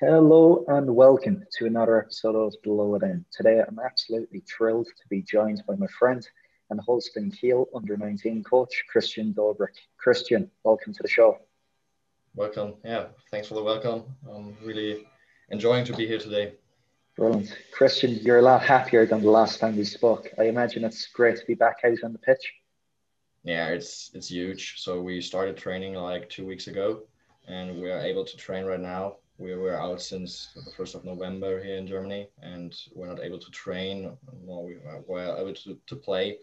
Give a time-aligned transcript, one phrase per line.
[0.00, 3.24] Hello and welcome to another episode of The Lowdown.
[3.32, 6.24] Today I'm absolutely thrilled to be joined by my friend
[6.70, 9.74] and Holstein Kiel under 19 coach, Christian Dobrick.
[9.96, 11.38] Christian, welcome to the show.
[12.36, 12.74] Welcome.
[12.84, 14.04] Yeah, thanks for the welcome.
[14.32, 15.04] I'm really
[15.50, 16.54] enjoying to be here today.
[17.16, 17.58] Brilliant.
[17.72, 20.28] Christian, you're a lot happier than the last time we spoke.
[20.38, 22.54] I imagine it's great to be back out on the pitch.
[23.42, 24.74] Yeah, it's it's huge.
[24.76, 27.02] So we started training like two weeks ago
[27.48, 31.04] and we are able to train right now we were out since the first of
[31.04, 34.16] November here in Germany, and we're not able to train.
[34.42, 36.38] Well, we were able to, to play,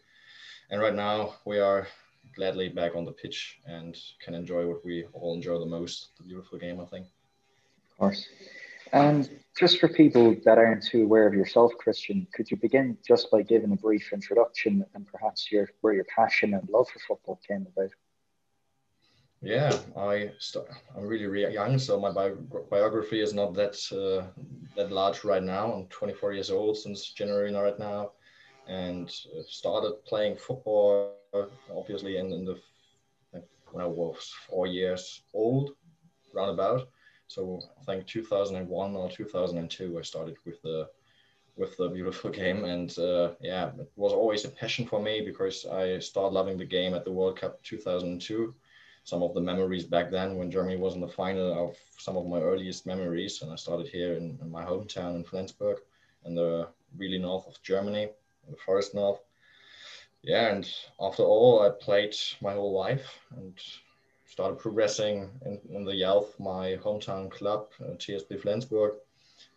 [0.71, 1.87] and right now we are
[2.35, 6.23] gladly back on the pitch and can enjoy what we all enjoy the most, the
[6.23, 7.05] beautiful game, I think.
[7.91, 8.27] Of course.
[8.93, 13.29] And just for people that aren't too aware of yourself, Christian, could you begin just
[13.31, 17.39] by giving a brief introduction and perhaps your where your passion and love for football
[17.47, 17.91] came about?
[19.45, 20.65] Yeah, I st-
[20.97, 24.27] I'm really, really young, so my bi- biography is not that uh,
[24.75, 25.73] that large right now.
[25.73, 28.11] I'm 24 years old since January right now,
[28.67, 31.05] and uh, started playing football
[31.37, 32.55] obviously in, in the
[33.71, 35.71] when I was four years old,
[36.33, 36.81] roundabout.
[37.27, 40.87] So I think 2001 or 2002 I started with the
[41.57, 45.65] with the beautiful game, and uh, yeah, it was always a passion for me because
[45.71, 48.53] I started loving the game at the World Cup 2002
[49.05, 52.25] some of the memories back then when Germany was in the final of some of
[52.25, 53.41] my earliest memories.
[53.41, 55.77] And I started here in, in my hometown in Flensburg,
[56.25, 56.67] in the
[56.97, 58.09] really north of Germany,
[58.49, 59.19] the forest north.
[60.23, 60.67] Yeah, and
[60.99, 63.53] after all, I played my whole life and
[64.25, 68.95] started progressing in, in the Youth, my hometown club, uh, TSB Flensburg.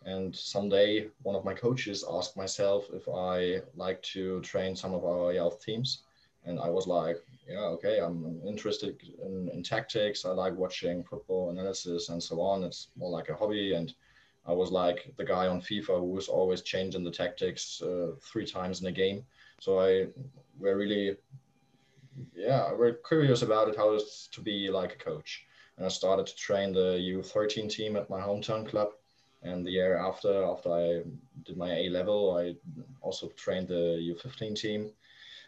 [0.05, 5.03] And someday, one of my coaches asked myself if I like to train some of
[5.05, 6.03] our youth teams.
[6.45, 7.17] And I was like,
[7.49, 10.23] yeah, okay, I'm interested in, in tactics.
[10.23, 12.63] I like watching football analysis and so on.
[12.63, 13.73] It's more like a hobby.
[13.73, 13.91] And
[14.45, 18.45] I was like the guy on FIFA who was always changing the tactics uh, three
[18.45, 19.23] times in a game.
[19.61, 20.07] So I
[20.59, 21.17] were really,
[22.35, 25.45] yeah, we're curious about it, how it's to be like a coach.
[25.77, 28.89] And I started to train the U13 team at my hometown club.
[29.41, 31.01] And the year after, after I
[31.45, 32.55] did my A level, I
[33.01, 34.91] also trained the U15 team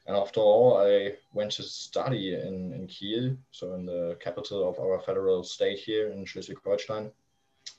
[0.08, 4.80] and after all, I went to study in, in Kiel, so in the capital of
[4.80, 7.12] our federal state here in Schleswig-Holstein.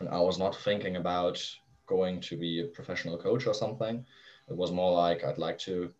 [0.00, 1.44] And I was not thinking about
[1.86, 4.04] going to be a professional coach or something.
[4.48, 5.92] It was more like I'd like to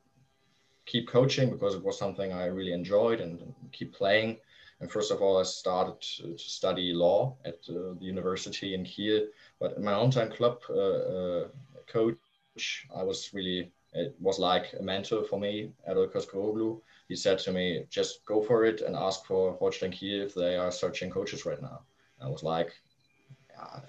[0.87, 4.39] keep coaching because it was something I really enjoyed and keep playing.
[4.81, 9.27] And first of all, I started to, study law at uh, the university in Kiel.
[9.61, 11.49] But in my hometown club uh, uh,
[11.87, 16.81] coach, I was really it was like a mentor for me, at Adol Koskoglu.
[17.09, 20.57] He said to me, just go for it and ask for Holstein Kiel if they
[20.57, 21.83] are searching coaches right now.
[22.21, 22.73] I was like,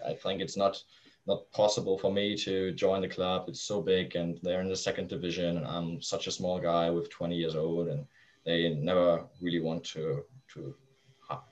[0.05, 0.83] I think it's not
[1.25, 3.45] not possible for me to join the club.
[3.47, 6.89] It's so big and they're in the second division and I'm such a small guy
[6.89, 8.05] with 20 years old and
[8.45, 10.75] they never really want to to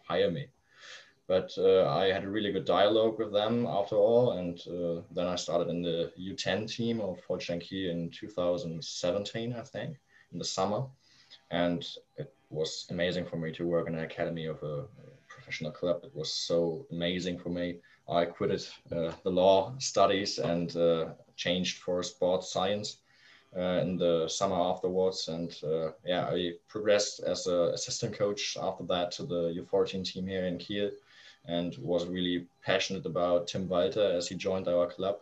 [0.03, 0.47] hire me.
[1.31, 4.33] But uh, I had a really good dialogue with them after all.
[4.33, 9.61] And uh, then I started in the U10 team of Holstein Kiel in 2017, I
[9.61, 9.95] think,
[10.33, 10.83] in the summer.
[11.49, 11.87] And
[12.17, 14.83] it was amazing for me to work in an academy of a
[15.29, 16.01] professional club.
[16.03, 17.77] It was so amazing for me.
[18.09, 22.97] I quitted uh, the law studies and uh, changed for sports science.
[23.53, 25.27] Uh, in the summer afterwards.
[25.27, 30.25] And uh, yeah, I progressed as an assistant coach after that to the U14 team
[30.25, 30.89] here in Kiel
[31.45, 35.19] and was really passionate about Tim Walter as he joined our club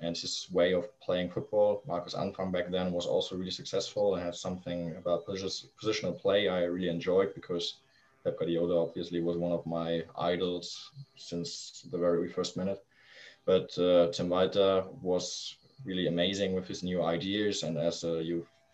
[0.00, 1.82] and his way of playing football.
[1.86, 6.64] Markus Anfang back then was also really successful and had something about positional play I
[6.64, 7.76] really enjoyed because
[8.24, 12.84] Pep Guardiola obviously was one of my idols since the very first minute.
[13.44, 17.62] But uh, Tim Walter was really amazing with his new ideas.
[17.64, 18.22] And as a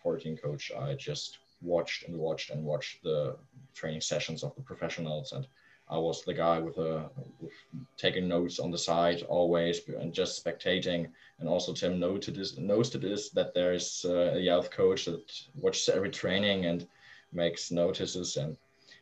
[0.05, 3.35] U14 coach, I just watched and watched and watched the
[3.73, 5.47] training sessions of the professionals and
[5.89, 7.53] I was the guy with a with
[7.97, 11.09] taking notes on the side always and just spectating.
[11.39, 15.05] And also Tim noted this knows to this that there is uh, a youth coach
[15.05, 16.87] that watches every training and
[17.33, 18.37] makes notices.
[18.37, 18.55] And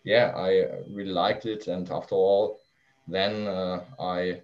[0.04, 0.50] yeah, I
[0.90, 1.68] really liked it.
[1.68, 2.62] And after all,
[3.08, 4.42] then uh, I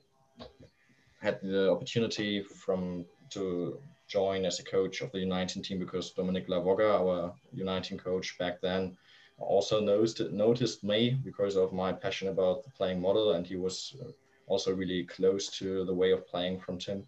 [1.21, 6.47] had the opportunity from to join as a coach of the U19 team because Dominic
[6.47, 8.97] Glawogger, our U19 coach back then,
[9.37, 13.95] also noticed, noticed me because of my passion about the playing model and he was
[14.01, 14.11] uh,
[14.47, 17.03] also really close to the way of playing from Tim.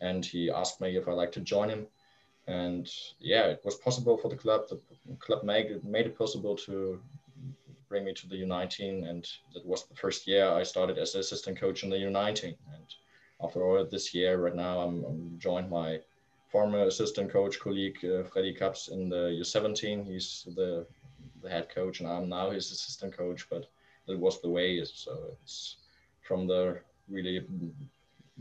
[0.00, 1.86] And he asked me if I like to join him.
[2.46, 2.90] And
[3.20, 4.78] yeah it was possible for the club the
[5.18, 7.00] club made it, made it possible to
[7.88, 11.58] bring me to the U19 and that was the first year I started as assistant
[11.58, 12.94] coach in the U19 and
[13.44, 16.00] after all this year, right now, I'm, I'm joined my
[16.48, 20.06] former assistant coach colleague uh, Freddy Kaps in the U17.
[20.06, 20.86] He's the
[21.44, 23.48] the head coach, and I'm now his assistant coach.
[23.48, 23.66] But
[24.08, 24.82] it was the way.
[24.84, 25.76] So it's
[26.22, 27.46] from the really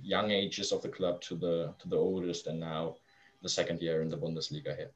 [0.01, 2.95] young ages of the club to the to the oldest, and now
[3.43, 4.91] the second year in the Bundesliga here.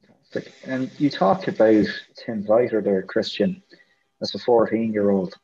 [0.00, 0.52] Fantastic.
[0.64, 1.86] And you talked about
[2.16, 3.62] Tim Walter there, Christian,
[4.20, 5.34] as a 14 year old.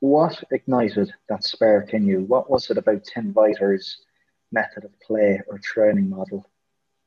[0.00, 2.20] What ignited that spark in you?
[2.20, 3.98] What was it about Tim Walter's
[4.52, 6.48] method of play or training model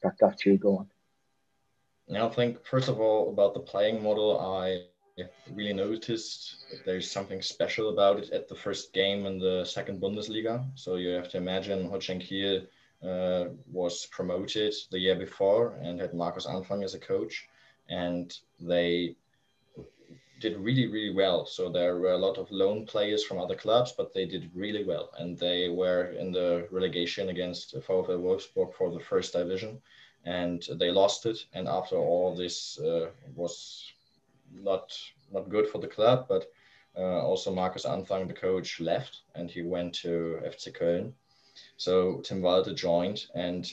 [0.03, 0.89] that got you going?
[2.11, 4.83] I think, first of all, about the playing model, I
[5.53, 10.65] really noticed there's something special about it at the first game in the second Bundesliga.
[10.75, 12.63] So you have to imagine Holstein Kiel
[13.03, 17.47] uh, was promoted the year before and had Markus Anfang as a coach,
[17.89, 19.15] and they
[20.39, 21.45] did really really well.
[21.45, 24.83] So there were a lot of loan players from other clubs, but they did really
[24.83, 29.81] well, and they were in the relegation against VfL Wolfsburg for the first division,
[30.25, 31.45] and they lost it.
[31.53, 33.91] And after all, this uh, was
[34.53, 34.97] not
[35.31, 36.45] not good for the club, but
[36.97, 41.11] uh, also Markus Anfang, the coach, left and he went to FC Köln.
[41.77, 43.65] So Tim Walter joined, and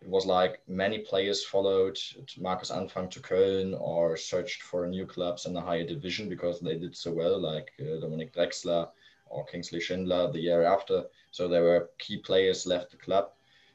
[0.00, 1.98] it was like many players followed
[2.38, 6.78] Markus Anfang to Köln or searched for new clubs in the higher division because they
[6.78, 8.88] did so well, like uh, Dominick Drexler
[9.26, 11.04] or Kingsley Schindler the year after.
[11.30, 13.30] So there were key players left the club,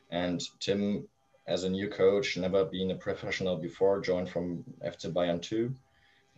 [0.09, 1.07] and Tim,
[1.47, 5.73] as a new coach, never been a professional before, joined from FC Bayern 2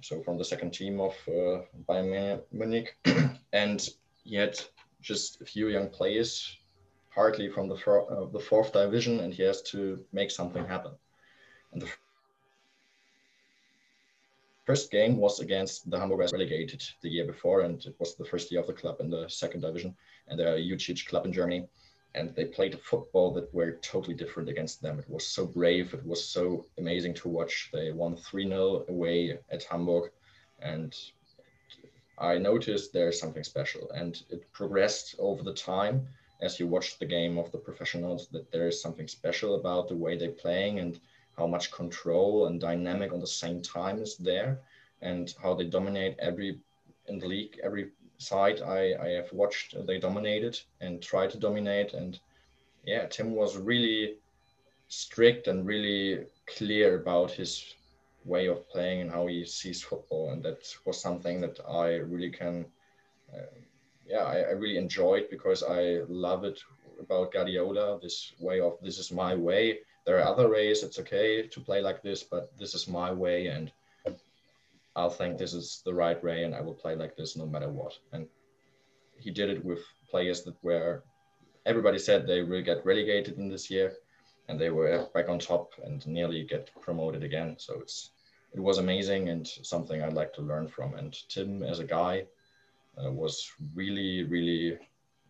[0.02, 2.96] so from the second team of uh, Bayern Munich,
[3.54, 3.90] and
[4.24, 4.68] yet
[5.02, 6.58] just a few young players,
[7.10, 10.92] hardly from the uh, the fourth division, and he has to make something happen.
[11.74, 11.90] And the
[14.66, 18.52] first game was against the Hamburgers relegated the year before, and it was the first
[18.52, 19.96] year of the club in the second division,
[20.28, 21.68] and they're a huge, huge club in Germany
[22.16, 25.00] and they played a football that were totally different against them.
[25.00, 25.94] It was so brave.
[25.94, 27.70] It was so amazing to watch.
[27.72, 30.12] They won 3 0 away at Hamburg.
[30.60, 30.96] And
[32.18, 33.90] I noticed there's something special.
[33.92, 36.08] And it progressed over the time
[36.42, 39.96] as you watched the game of the professionals that there is something special about the
[39.96, 41.00] way they're playing and
[41.38, 44.60] how much control and dynamic on the same time is there
[45.02, 46.60] and how they dominate every
[47.08, 47.90] in the league every
[48.20, 51.94] side I, I have watched, they dominated and tried to dominate.
[51.94, 52.20] And
[52.86, 54.18] yeah, Tim was really
[54.88, 57.76] strict and really clear about his
[58.26, 60.32] way of playing and how he sees football.
[60.32, 62.66] And that was something that I really can,
[63.34, 63.42] uh,
[64.06, 66.60] yeah, I, I really enjoyed because I love it
[67.00, 69.80] about Guardiola, this way of this is my way.
[70.06, 73.48] There are other ways, it's okay to play like this, but this is my way.
[73.48, 73.72] And
[75.00, 77.70] I'll think this is the right way and I will play like this no matter
[77.70, 77.98] what.
[78.12, 78.28] And
[79.18, 79.80] he did it with
[80.12, 81.04] players that were,
[81.66, 83.94] everybody said they will get relegated in this year
[84.50, 87.56] and they were back on top and nearly get promoted again.
[87.58, 88.12] So it's,
[88.54, 90.96] it was amazing and something I'd like to learn from.
[90.96, 92.26] And Tim, as a guy,
[93.02, 94.78] uh, was really, really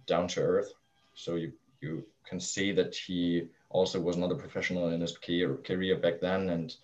[0.08, 0.74] down to earth.
[1.14, 1.52] So you,
[1.82, 6.22] you can see that he also was not a professional in his career, career back
[6.22, 6.50] then.
[6.50, 6.76] And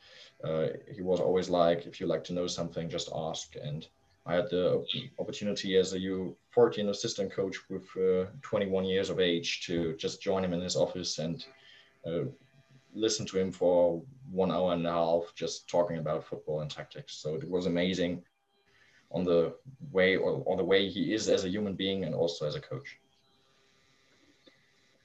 [0.44, 3.56] uh, he was always like, if you like to know something, just ask.
[3.62, 3.88] And
[4.26, 4.86] I had the
[5.20, 10.44] opportunity as a U14 assistant coach with uh, 21 years of age to just join
[10.44, 11.46] him in his office and
[12.06, 12.25] uh,
[12.94, 14.01] listen to him for
[14.32, 17.15] one hour and a half, just talking about football and tactics.
[17.15, 18.24] So it was amazing
[19.12, 19.54] on the
[19.92, 22.62] way or on the way he is as a human being and also as a
[22.62, 22.98] coach.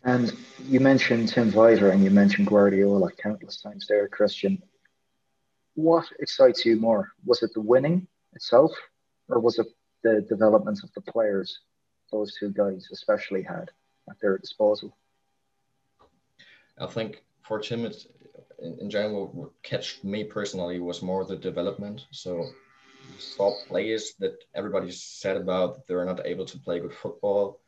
[0.03, 0.35] And
[0.67, 4.63] you mentioned Tim Walter and you mentioned Guardiola countless times there, Christian
[5.81, 7.13] what excites you more?
[7.25, 8.73] Was it the winning itself,
[9.29, 9.67] or was it
[10.03, 11.61] the development of the players
[12.13, 13.71] those two guys especially had
[14.09, 14.97] at their disposal?
[16.79, 18.07] I think for Tim, it's,
[18.59, 22.07] in, in general, what catched me personally was more the development.
[22.11, 22.47] So
[23.19, 27.61] saw players that everybody said about that they were not able to play good football,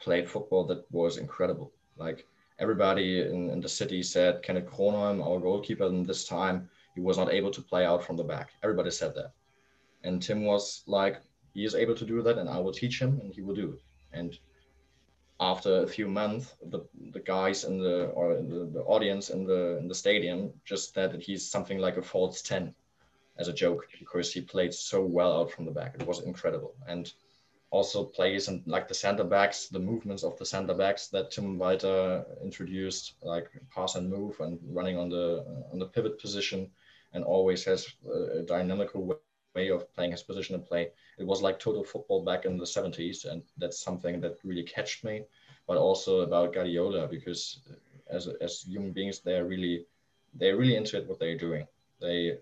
[0.00, 1.72] played football that was incredible.
[1.96, 2.26] Like
[2.58, 7.18] everybody in, in the city said, Kenneth Kronholm, our goalkeeper in this time, he was
[7.18, 8.50] not able to play out from the back.
[8.62, 9.32] Everybody said that.
[10.02, 11.20] And Tim was like,
[11.54, 13.72] he is able to do that and I will teach him and he will do
[13.72, 13.82] it.
[14.12, 14.38] And
[15.40, 16.80] after a few months, the,
[17.12, 21.12] the guys in the or the, the audience in the in the stadium just said
[21.12, 22.74] that he's something like a false 10
[23.38, 25.96] as a joke because he played so well out from the back.
[25.98, 26.74] It was incredible.
[26.86, 27.10] And
[27.70, 31.58] also plays and like the center backs, the movements of the center backs that Tim
[31.58, 36.70] Walter introduced, like pass and move and running on the on the pivot position,
[37.12, 37.86] and always has
[38.36, 40.44] a dynamical way of playing his position and play.
[40.74, 44.86] It was like total football back in the 70s, and that's something that really catched
[45.04, 45.24] me.
[45.56, 47.74] but also about Guardiola because uh,
[48.16, 49.84] as as human beings, they're really
[50.34, 51.66] they're really into it what they're doing.
[52.00, 52.38] They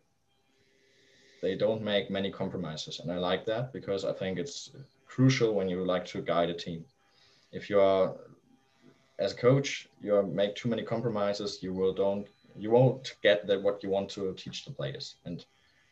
[1.41, 4.71] they don't make many compromises, and I like that because I think it's
[5.07, 6.85] crucial when you like to guide a team.
[7.53, 8.15] If you are
[9.19, 13.63] as a coach, you make too many compromises, you will don't you won't get that
[13.63, 15.17] what you want to teach the players.
[15.25, 15.45] And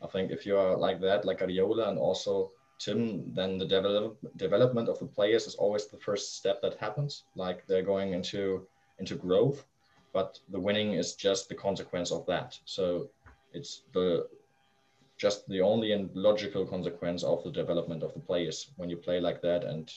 [0.02, 4.18] I think if you are like that, like Guardiola and also Tim, then the develop,
[4.36, 7.24] development of the players is always the first step that happens.
[7.34, 8.66] Like they're going into
[8.98, 9.64] into growth,
[10.12, 12.58] but the winning is just the consequence of that.
[12.64, 13.08] So
[13.52, 14.28] it's the
[15.16, 19.20] just the only and logical consequence of the development of the players when you play
[19.20, 19.90] like that and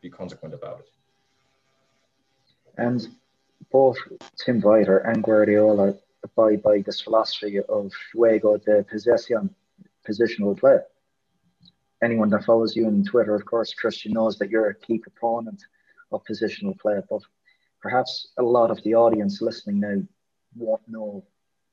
[0.00, 0.90] be consequent about it.
[2.78, 3.06] And
[3.70, 3.98] both
[4.42, 9.50] Tim Walter and Guardiola abide by this philosophy of juego de posición,
[10.08, 10.78] positional play.
[12.02, 15.62] Anyone that follows you on Twitter, of course, Christian knows that you're a key proponent
[16.10, 17.22] of positional play, but
[17.80, 20.02] perhaps a lot of the audience listening now
[20.56, 21.24] won't know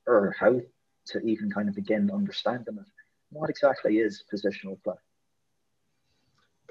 [0.05, 0.59] or how
[1.07, 2.85] to even kind of begin understanding it.
[3.31, 4.95] What exactly is positional play?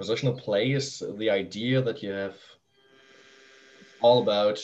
[0.00, 2.37] Positional play is the idea that you have
[4.00, 4.61] all about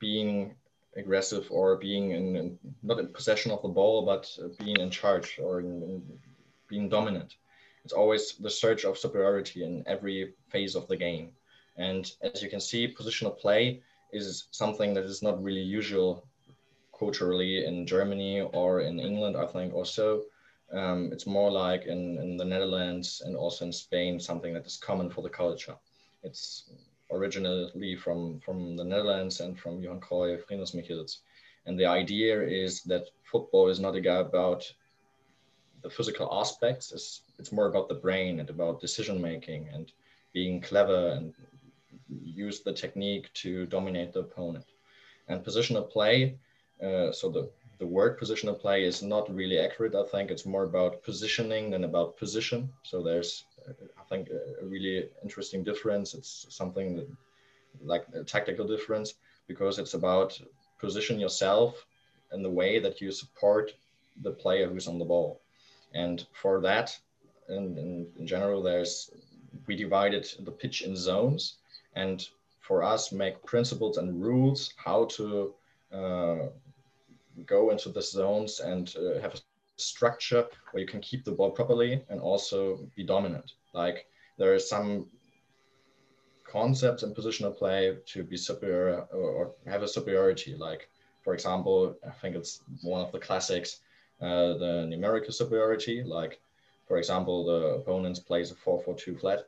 [0.00, 0.54] being
[0.98, 4.28] aggressive or being in, in, not in possession of the ball, but
[4.58, 6.02] being in charge or in, in
[6.68, 7.36] being dominant.
[7.84, 11.30] It's always the search of superiority in every phase of the game.
[11.76, 13.80] And as you can see, positional play
[14.12, 16.26] is something that is not really usual
[16.98, 20.22] culturally in Germany or in England, I think also.
[20.72, 24.76] Um, it's more like in, in the Netherlands and also in Spain, something that is
[24.76, 25.76] common for the culture.
[26.22, 26.70] It's
[27.10, 31.20] originally from, from the Netherlands and from Johan Cruyff, Rinus Michels.
[31.66, 34.70] And the idea is that football is not about
[35.82, 39.92] the physical aspects, it's, it's more about the brain and about decision making and
[40.32, 41.34] being clever and
[42.08, 44.64] use the technique to dominate the opponent.
[45.28, 46.38] And positional play,
[46.82, 49.94] uh, so the, the word positional play is not really accurate.
[49.94, 52.70] I think it's more about positioning than about position.
[52.82, 53.44] So there's
[53.98, 56.14] I think a really interesting difference.
[56.14, 57.08] It's something that,
[57.82, 59.14] like a tactical difference
[59.46, 60.38] because it's about
[60.78, 61.86] position yourself
[62.32, 63.72] in the way that you support
[64.22, 65.40] the player who's on the ball.
[65.94, 66.96] And for that,
[67.48, 69.10] in, in, in general, there's
[69.66, 71.56] we divided the pitch in zones
[71.94, 72.28] and
[72.60, 75.54] for us make principles and rules how to
[75.92, 76.46] uh,
[77.46, 79.38] go into the zones and uh, have a
[79.76, 83.52] structure where you can keep the ball properly and also be dominant.
[83.72, 84.06] Like
[84.38, 85.06] there are some
[86.44, 90.54] concepts in positional play to be superior or have a superiority.
[90.54, 90.88] Like
[91.22, 93.80] for example, I think it's one of the classics,
[94.20, 96.02] uh, the numerical superiority.
[96.02, 96.40] Like
[96.86, 99.40] for example, the opponent plays a 4-4-2 flat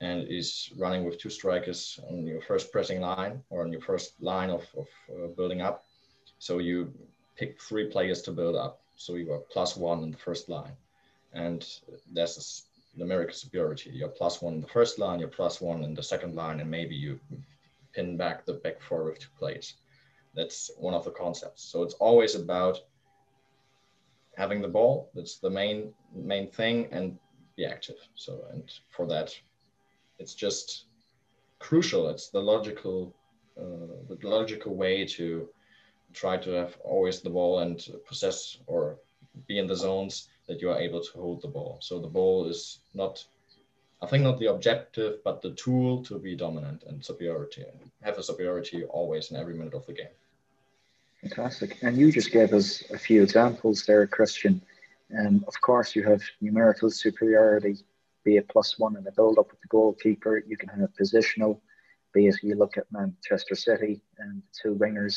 [0.00, 4.20] and is running with two strikers on your first pressing line or on your first
[4.20, 5.84] line of, of uh, building up.
[6.38, 6.92] So you
[7.36, 8.80] pick three players to build up.
[8.96, 10.72] So you are plus one in the first line.
[11.32, 11.66] And
[12.12, 12.67] that's
[12.98, 13.90] numerical superiority.
[13.90, 16.70] You're plus one in the first line, you're plus one in the second line, and
[16.70, 17.20] maybe you
[17.94, 19.74] pin back the back four with two players.
[20.34, 21.62] That's one of the concepts.
[21.62, 22.78] So it's always about
[24.36, 25.10] having the ball.
[25.14, 27.18] That's the main main thing, and
[27.56, 27.96] be active.
[28.14, 29.34] So and for that,
[30.18, 30.84] it's just
[31.58, 32.08] crucial.
[32.08, 33.14] It's the logical,
[33.60, 35.48] uh, the logical way to
[36.12, 38.98] try to have always the ball and possess or
[39.46, 41.78] be in the zones that you are able to hold the ball.
[41.80, 43.24] So the ball is not,
[44.02, 47.64] I think, not the objective, but the tool to be dominant and superiority
[48.02, 50.14] have a superiority always in every minute of the game.
[51.20, 51.78] Fantastic.
[51.82, 54.62] And you just gave us a few examples there, Christian.
[55.18, 57.76] Um, of course, you have numerical superiority,
[58.24, 60.42] be it plus one in the build up with the goalkeeper.
[60.46, 61.60] You can have positional,
[62.14, 65.16] be it you look at Manchester City and two wingers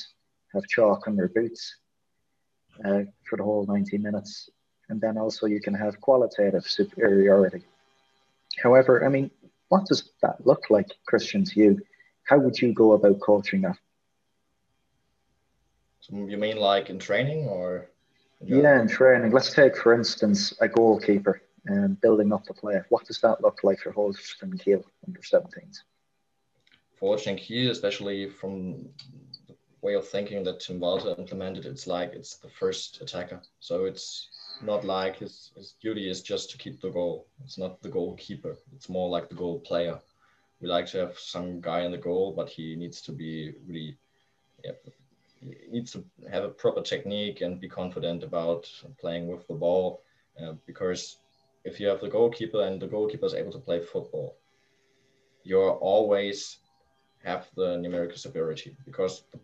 [0.54, 1.76] have chalk on their boots
[2.84, 4.50] uh, for the whole 90 minutes.
[4.92, 7.64] And then also you can have qualitative superiority.
[8.62, 9.32] However, I mean,
[9.70, 11.82] what does that look like, Christian, to you?
[12.26, 13.78] How would you go about coaching that?
[16.10, 17.88] You mean like in training or?
[18.42, 19.32] Yeah, in training.
[19.32, 22.82] Let's take, for instance, a goalkeeper and building up the play.
[22.90, 25.84] What does that look like for Holstein Kiel under 17s?
[26.98, 28.90] For Holstein Kiel, especially from
[29.48, 31.66] the way of thinking that Tim Walter implemented.
[31.66, 33.42] It's like it's the first attacker.
[33.62, 34.28] So it's
[34.64, 37.28] not like his, his duty is just to keep the goal.
[37.44, 38.58] It's not the goalkeeper.
[38.76, 40.00] It's more like the goal player.
[40.62, 43.98] We like to have some guy in the goal, but he needs to be really,
[44.64, 44.72] yeah,
[45.40, 50.04] he needs to have a proper technique and be confident about playing with the ball.
[50.42, 51.18] Uh, because
[51.64, 54.36] if you have the goalkeeper and the goalkeeper is able to play football,
[55.44, 56.58] you're always
[57.24, 59.40] have the numerical superiority because the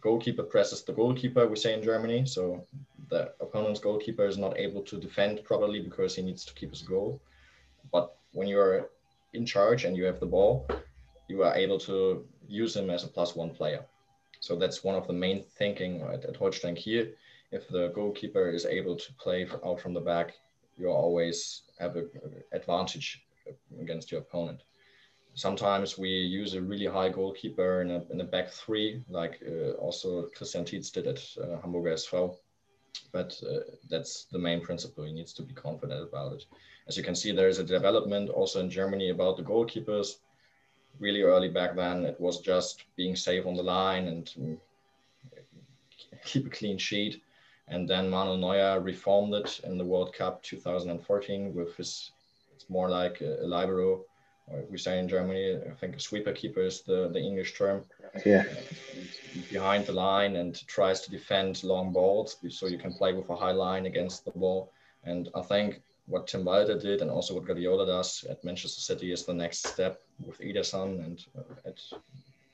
[0.00, 2.26] goalkeeper presses the goalkeeper, we say in Germany.
[2.26, 2.66] So
[3.12, 6.82] the opponent's goalkeeper is not able to defend properly because he needs to keep his
[6.82, 7.20] goal.
[7.92, 8.90] But when you are
[9.34, 10.66] in charge and you have the ball,
[11.28, 13.84] you are able to use him as a plus one player.
[14.40, 17.06] So that's one of the main thinking at, at Holstein Kiel.
[17.52, 20.32] If the goalkeeper is able to play out from the back,
[20.78, 22.08] you always have an
[22.52, 23.22] advantage
[23.78, 24.62] against your opponent.
[25.34, 29.72] Sometimes we use a really high goalkeeper in a, in a back three, like uh,
[29.72, 32.34] also Christian Titz did at uh, Hamburger SV.
[33.12, 35.04] But uh, that's the main principle.
[35.04, 36.44] He needs to be confident about it.
[36.88, 40.16] As you can see, there is a development also in Germany about the goalkeepers.
[40.98, 44.58] Really early back then, it was just being safe on the line and um,
[46.24, 47.22] keep a clean sheet.
[47.68, 52.10] And then Manuel Neuer reformed it in the World Cup 2014 with his,
[52.54, 54.04] it's more like a, a libero,
[54.70, 57.84] we say in Germany, I think a sweeper keeper is the, the English term.
[58.26, 58.44] Yeah.
[59.50, 63.36] Behind the line and tries to defend long balls so you can play with a
[63.36, 64.72] high line against the ball.
[65.04, 69.12] And I think what Tim Walter did and also what Guardiola does at Manchester City
[69.12, 71.80] is the next step with Ederson and uh, at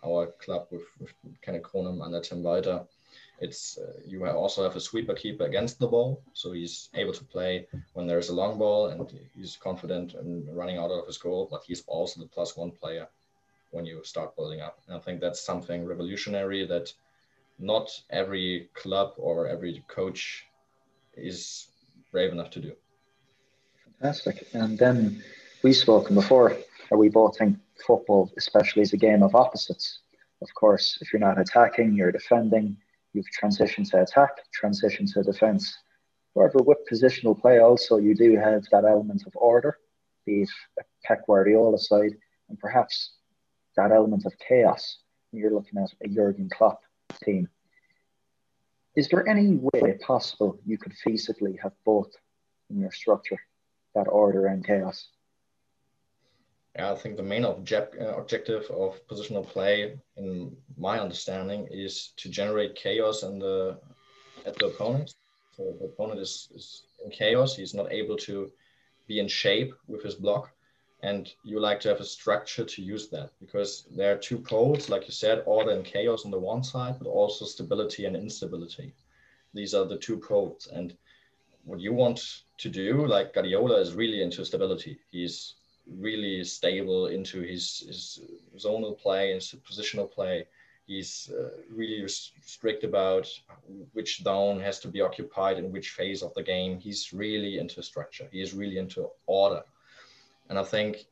[0.05, 2.85] our club with, with Kenneth Kronholm under Tim Walter
[3.41, 7.25] it's uh, you also have a sweeper keeper against the ball, so he's able to
[7.25, 11.47] play when there's a long ball and he's confident in running out of his goal.
[11.51, 13.09] But he's also the plus one player
[13.71, 14.81] when you start building up.
[14.87, 16.93] And I think that's something revolutionary that
[17.59, 20.47] not every club or every coach
[21.17, 21.69] is
[22.11, 22.73] brave enough to do.
[23.85, 24.49] Fantastic.
[24.53, 25.23] And then
[25.63, 26.57] we've spoken before,
[26.91, 30.01] or we both think football, especially, is a game of opposites.
[30.41, 32.77] Of course, if you're not attacking, you're defending
[33.13, 35.77] You've transitioned to attack, transition to defence.
[36.35, 39.79] However, with positional play, also you do have that element of order,
[40.27, 40.51] be it
[41.05, 42.17] Pep Guardiola side,
[42.49, 43.13] and perhaps
[43.77, 44.99] that element of chaos.
[45.31, 46.81] When you're looking at a Jurgen Klopp
[47.25, 47.49] team.
[48.97, 52.11] Is there any way possible you could feasibly have both
[52.71, 53.39] in your structure,
[53.95, 55.09] that order and chaos?
[56.79, 62.77] I think the main uh, objective of positional play, in my understanding, is to generate
[62.77, 63.79] chaos in the
[64.47, 65.15] at the opponent.
[65.57, 68.51] So the opponent is, is in chaos; he's not able to
[69.09, 70.53] be in shape with his block,
[71.03, 74.89] and you like to have a structure to use that because there are two poles,
[74.89, 78.95] like you said, order and chaos on the one side, but also stability and instability.
[79.53, 80.97] These are the two poles, and
[81.65, 84.99] what you want to do, like Guardiola, is really into stability.
[85.11, 85.55] He's
[85.97, 88.21] really stable into his, his
[88.57, 90.47] zonal play and positional play.
[90.87, 93.29] He's uh, really strict about
[93.93, 96.79] which zone has to be occupied in which phase of the game.
[96.79, 98.27] He's really into structure.
[98.33, 99.63] He is really into order.
[100.49, 101.05] And I think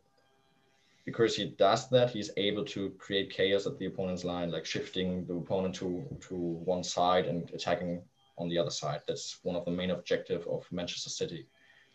[1.04, 5.26] because he does that, he's able to create chaos at the opponent's line, like shifting
[5.26, 8.02] the opponent to, to one side and attacking
[8.38, 9.02] on the other side.
[9.06, 11.46] That's one of the main objective of Manchester City.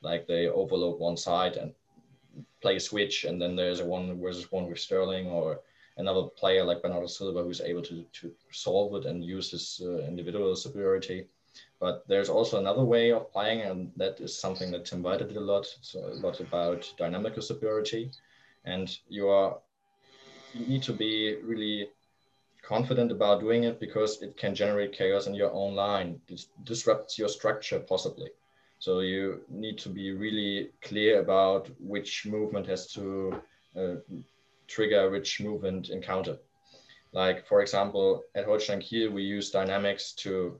[0.01, 1.73] Like they overload one side and
[2.61, 5.59] play switch, and then there's a one versus one with Sterling or
[5.97, 9.99] another player like Bernardo Silva who's able to, to solve it and use his uh,
[10.07, 11.27] individual superiority.
[11.79, 15.37] But there's also another way of playing, and that is something that Tim Walter did
[15.37, 15.67] a lot.
[15.81, 18.11] So a lot about dynamical superiority,
[18.63, 19.57] and you are
[20.53, 21.89] you need to be really
[22.61, 26.21] confident about doing it because it can generate chaos in your own line.
[26.29, 28.29] It disrupts your structure possibly.
[28.81, 33.39] So you need to be really clear about which movement has to
[33.77, 33.95] uh,
[34.67, 36.39] trigger which movement encounter.
[37.13, 40.59] Like for example, at Holstein Kiel, we use dynamics to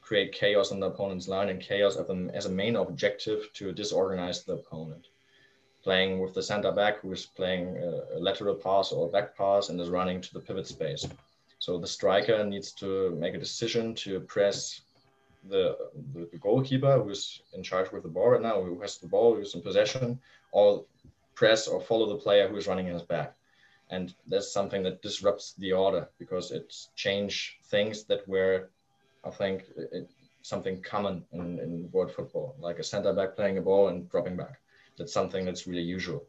[0.00, 1.98] create chaos on the opponent's line and chaos
[2.32, 5.08] as a main objective to disorganize the opponent.
[5.84, 9.68] Playing with the center back who is playing a, lateral pass or a back pass
[9.68, 11.06] and is running to the pivot space.
[11.58, 14.80] So the striker needs to make a decision to press
[15.48, 15.76] the,
[16.12, 19.34] the, the goalkeeper who's in charge with the ball right now, who has the ball,
[19.34, 20.18] who's in possession,
[20.52, 20.84] or
[21.34, 23.34] press or follow the player who is running in his back.
[23.90, 28.68] And that's something that disrupts the order because it's changed things that were,
[29.24, 30.08] I think, it,
[30.42, 34.36] something common in, in world football, like a center back playing a ball and dropping
[34.36, 34.60] back.
[34.96, 36.24] That's something that's really usual.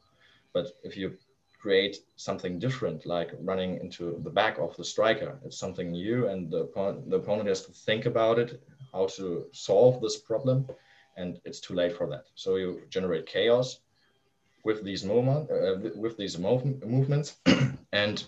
[0.53, 1.13] But if you
[1.61, 6.49] create something different, like running into the back of the striker, it's something new, and
[6.49, 8.61] the opponent, the opponent has to think about it
[8.93, 10.67] how to solve this problem
[11.17, 12.25] and it's too late for that.
[12.35, 13.79] So you generate chaos
[14.63, 17.37] with these movement uh, with these mov movements.
[17.93, 18.23] And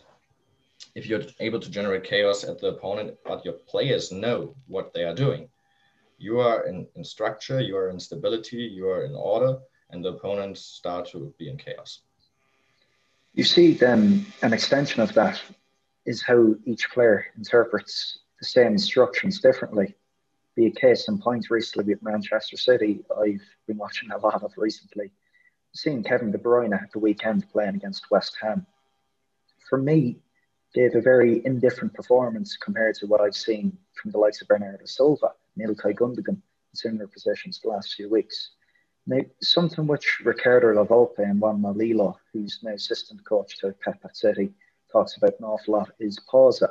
[0.93, 5.05] if you're able to generate chaos at the opponent but your players know what they
[5.05, 5.47] are doing
[6.17, 9.57] you are in, in structure you are in stability you are in order
[9.93, 12.01] and the opponents start to be in chaos.
[13.33, 15.41] You see then an extension of that
[16.05, 19.95] is how each player interprets the same instructions differently.
[20.55, 24.53] Be a case in point recently with Manchester City, I've been watching a lot of
[24.55, 25.11] recently.
[25.73, 28.67] Seeing Kevin De Bruyne at the weekend playing against West Ham.
[29.67, 30.21] For me,
[30.73, 34.85] gave a very indifferent performance compared to what I've seen from the likes of Bernardo
[34.85, 36.41] Silva, Ilkay Gundogan, in
[36.73, 38.51] similar positions the last few weeks.
[39.05, 43.99] Now, something which Ricardo La Volpe and Juanma Lillo, who's now assistant coach to Pep
[44.03, 44.53] at City,
[44.91, 46.69] talks about an awful lot is pausa.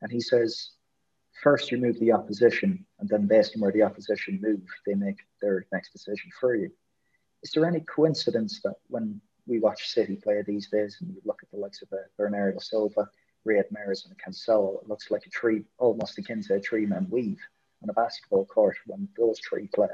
[0.00, 0.70] And he says,
[1.42, 5.18] first you move the opposition, and then based on where the opposition move, they make
[5.40, 6.70] their next decision for you.
[7.42, 11.40] Is there any coincidence that when we watch City play these days and you look
[11.42, 13.08] at the likes of uh, Bernardo Silva,
[13.46, 17.40] Riyad Mahrez, and Cancelo, it looks like a tree, almost akin to a three-man weave
[17.82, 19.88] on a basketball court when those three play,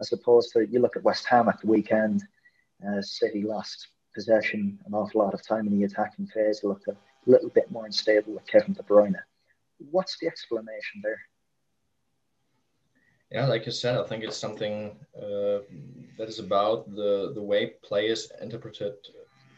[0.00, 2.22] as opposed to you look at West Ham at the weekend,
[2.86, 6.96] uh, City lost possession an awful lot of time in the attacking phase, looked a
[7.26, 9.20] little bit more unstable with Kevin De Bruyne.
[9.78, 11.18] What's the explanation there?
[13.30, 15.58] Yeah, like you said, I think it's something uh,
[16.16, 18.94] that is about the the way players interpreted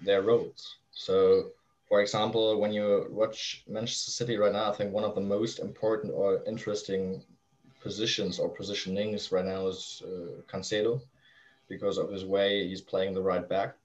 [0.05, 0.77] their roles.
[0.91, 1.51] So,
[1.89, 5.59] for example, when you watch Manchester City right now, I think one of the most
[5.59, 7.23] important or interesting
[7.81, 11.01] positions or positionings right now is uh, Cancelo
[11.69, 13.77] because of his way he's playing the right back.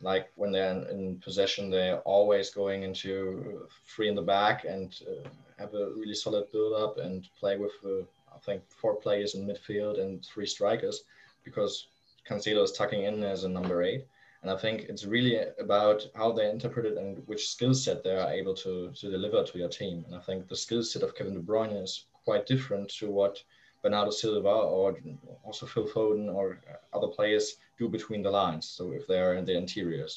[0.00, 5.28] Like when they're in possession, they're always going into three in the back and uh,
[5.58, 9.46] have a really solid build up and play with uh, I think four players in
[9.46, 11.04] midfield and three strikers
[11.44, 11.88] because
[12.28, 14.06] Cancelo is tucking in as a number eight.
[14.42, 18.16] And I think it's really about how they interpret it and which skill set they
[18.16, 20.04] are able to, to deliver to your team.
[20.06, 23.42] And I think the skill set of Kevin De Bruyne is quite different to what
[23.82, 24.98] Bernardo Silva or
[25.44, 26.60] also Phil Foden or
[26.94, 28.68] other players do between the lines.
[28.76, 30.14] So if they're in the interiors,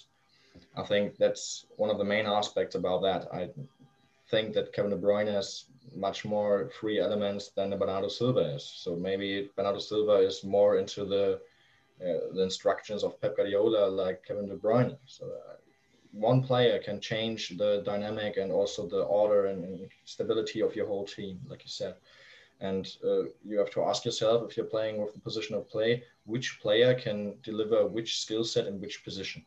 [0.82, 3.22] I think that's one of the main aspects about that.
[3.34, 3.50] I
[4.30, 8.64] think that Kevin De Bruyne has much more free elements than Bernardo Silva is.
[8.84, 11.26] So maybe Bernardo Silva is more into the
[12.02, 14.98] uh, the instructions of Pep Guardiola like Kevin De Bruyne.
[15.06, 15.56] So uh,
[16.12, 20.88] one player can change the dynamic and also the order and, and stability of your
[20.88, 21.96] whole team, like you said.
[22.60, 26.04] And uh, you have to ask yourself if you're playing with the position of play,
[26.26, 29.46] which player can deliver which skill set in which position.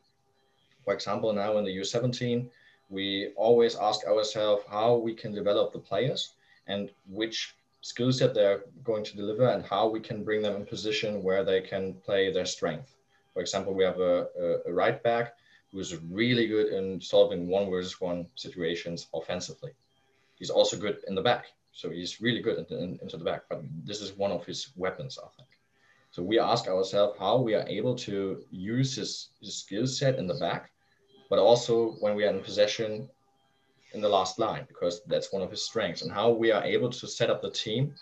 [0.84, 2.48] For example, now in the U17,
[2.88, 6.34] we always ask ourselves how we can develop the players
[6.66, 10.66] and which skill set they're going to deliver and how we can bring them in
[10.66, 12.94] position where they can play their strength.
[13.32, 15.34] For example, we have a, a, a right back
[15.72, 19.72] who's really good in solving one versus one situations offensively.
[20.38, 21.46] He's also good in the back.
[21.72, 24.68] So he's really good in, in, into the back, but this is one of his
[24.76, 25.48] weapons, I think.
[26.16, 30.26] So we ask ourselves how we are able to use his, his skill set in
[30.26, 30.70] the back
[31.28, 33.06] but also when we are in possession
[33.92, 36.88] in the last line, because that's one of his strengths, and how we are able
[36.88, 37.94] to set up the team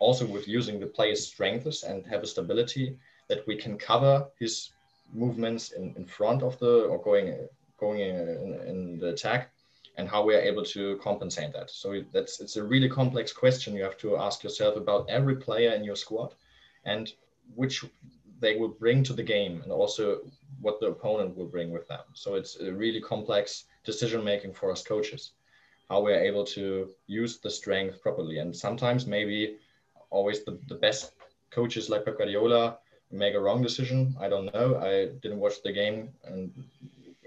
[0.00, 2.94] also with using the player's strengths and have a stability
[3.28, 4.72] that we can cover his
[5.14, 7.48] movements in, in front of the or going
[7.80, 9.50] going in, in the attack
[9.96, 11.70] and how we are able to compensate that.
[11.70, 15.70] So that's it's a really complex question you have to ask yourself about every player
[15.70, 16.34] in your squad
[16.84, 17.10] and
[17.54, 17.84] which
[18.40, 20.20] they will bring to the game and also
[20.60, 22.04] what the opponent will bring with them.
[22.14, 25.32] So it's a really complex decision making for us coaches,
[25.88, 28.38] how we're able to use the strength properly.
[28.38, 29.56] And sometimes maybe
[30.10, 31.12] always the, the best
[31.50, 32.78] coaches like Pep Guardiola
[33.10, 34.16] make a wrong decision.
[34.20, 34.76] I don't know.
[34.76, 36.52] I didn't watch the game and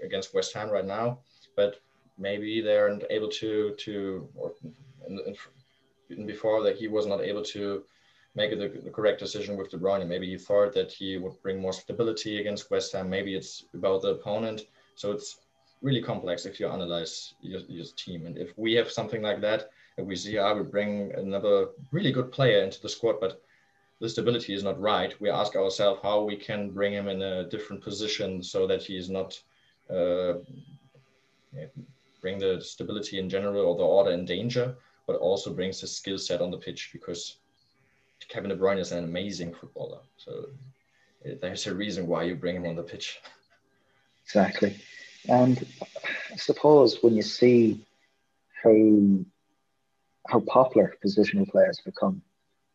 [0.02, 1.18] against West Ham right now,
[1.56, 1.80] but
[2.18, 4.52] maybe they aren't able to to or
[5.08, 5.36] in,
[6.10, 7.82] in, before that he was not able to
[8.34, 10.06] make the, the, correct decision with De Bruyne.
[10.06, 13.10] Maybe he thought that he would bring more stability against West Ham.
[13.10, 14.66] Maybe it's about the opponent.
[14.94, 15.38] So it's
[15.82, 18.26] really complex if you analyze your, your team.
[18.26, 22.12] And if we have something like that, if we see, I would bring another really
[22.12, 23.42] good player into the squad, but
[24.00, 27.48] the stability is not right, we ask ourselves how we can bring him in a
[27.48, 29.40] different position so that he is not
[29.90, 30.34] uh,
[32.22, 34.74] bring the stability in general or the order in danger,
[35.06, 37.36] but also brings his skill set on the pitch because
[38.28, 39.98] Kevin De Bruyne is an amazing footballer.
[40.16, 40.46] So
[41.40, 43.20] there's a reason why you bring him on the pitch.
[44.24, 44.76] Exactly.
[45.28, 45.66] And
[46.32, 47.84] I suppose when you see
[48.62, 49.24] how
[50.28, 52.22] how popular positional players become,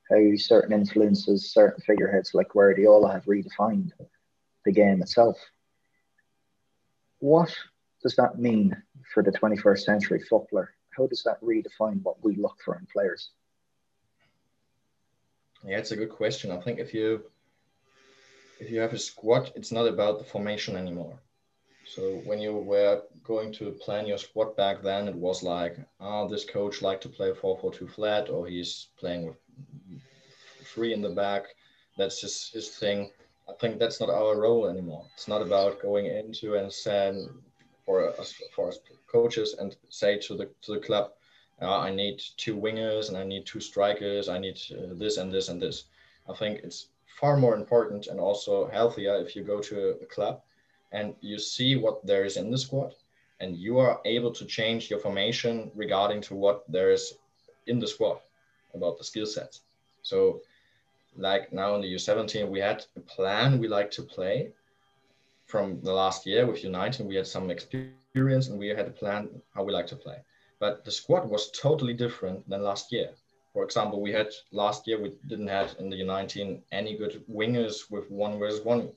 [0.09, 3.91] how certain influences, certain figureheads like Guardiola have redefined
[4.65, 5.37] the game itself.
[7.19, 7.55] What
[8.03, 8.75] does that mean
[9.13, 10.71] for the 21st century footballer?
[10.97, 13.31] How does that redefine what we look for in players?
[15.65, 16.51] Yeah, it's a good question.
[16.51, 17.23] I think if you
[18.59, 21.19] if you have a squad, it's not about the formation anymore.
[21.85, 26.27] So when you were going to plan your squad back then, it was like, oh,
[26.27, 29.37] this coach like to play 4-4-2 flat, or he's playing with
[30.63, 31.45] three in the back.
[31.97, 33.11] That's just his thing.
[33.47, 35.05] I think that's not our role anymore.
[35.13, 37.29] It's not about going into and saying
[37.85, 38.79] for us, for us
[39.11, 41.11] coaches and say to the to the club,
[41.61, 44.27] uh, I need two wingers and I need two strikers.
[44.27, 45.85] I need uh, this and this and this.
[46.29, 46.87] I think it's
[47.19, 50.41] far more important and also healthier if you go to a club
[50.91, 52.93] and you see what there is in the squad
[53.39, 57.15] and you are able to change your formation regarding to what there is
[57.67, 58.19] in the squad
[58.73, 59.61] about the skill sets.
[60.01, 60.41] So
[61.17, 64.51] like now in the U17, we had a plan we like to play
[65.45, 67.05] from the last year with U19.
[67.05, 70.17] We had some experience and we had a plan how we like to play.
[70.65, 73.11] But the squad was totally different than last year.
[73.53, 77.91] For example, we had last year, we didn't have in the U19 any good wingers
[77.91, 78.91] with one versus one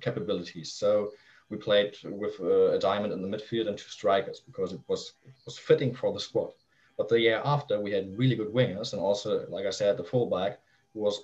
[0.00, 0.72] capabilities.
[0.72, 1.12] So
[1.48, 5.12] we played with uh, a diamond in the midfield and two strikers because it was
[5.46, 6.50] was fitting for the squad.
[6.98, 10.10] But the year after, we had really good wingers and also, like I said, the
[10.12, 10.58] fullback
[10.94, 11.14] was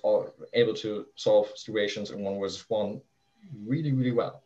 [0.53, 3.01] able to solve situations in one versus one
[3.71, 4.41] really, really well.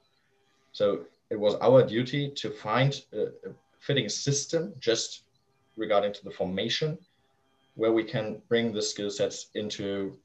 [0.72, 5.24] So it was our duty to find a, a fitting system just
[5.76, 6.98] regarding to the formation
[7.76, 10.18] where we can bring the skill sets into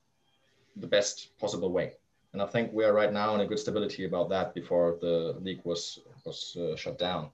[0.77, 1.93] the best possible way.
[2.33, 5.37] And I think we are right now in a good stability about that before the
[5.41, 7.31] league was was uh, shut down.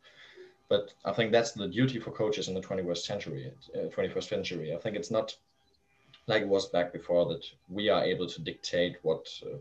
[0.69, 3.53] But I think that's the duty for coaches in the 21st century.
[3.75, 4.75] Uh, 21st century.
[4.75, 5.37] I think it's not
[6.27, 9.59] like it was back before that we are able to dictate what uh,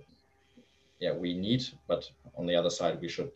[1.00, 3.32] yeah we need but on the other side we should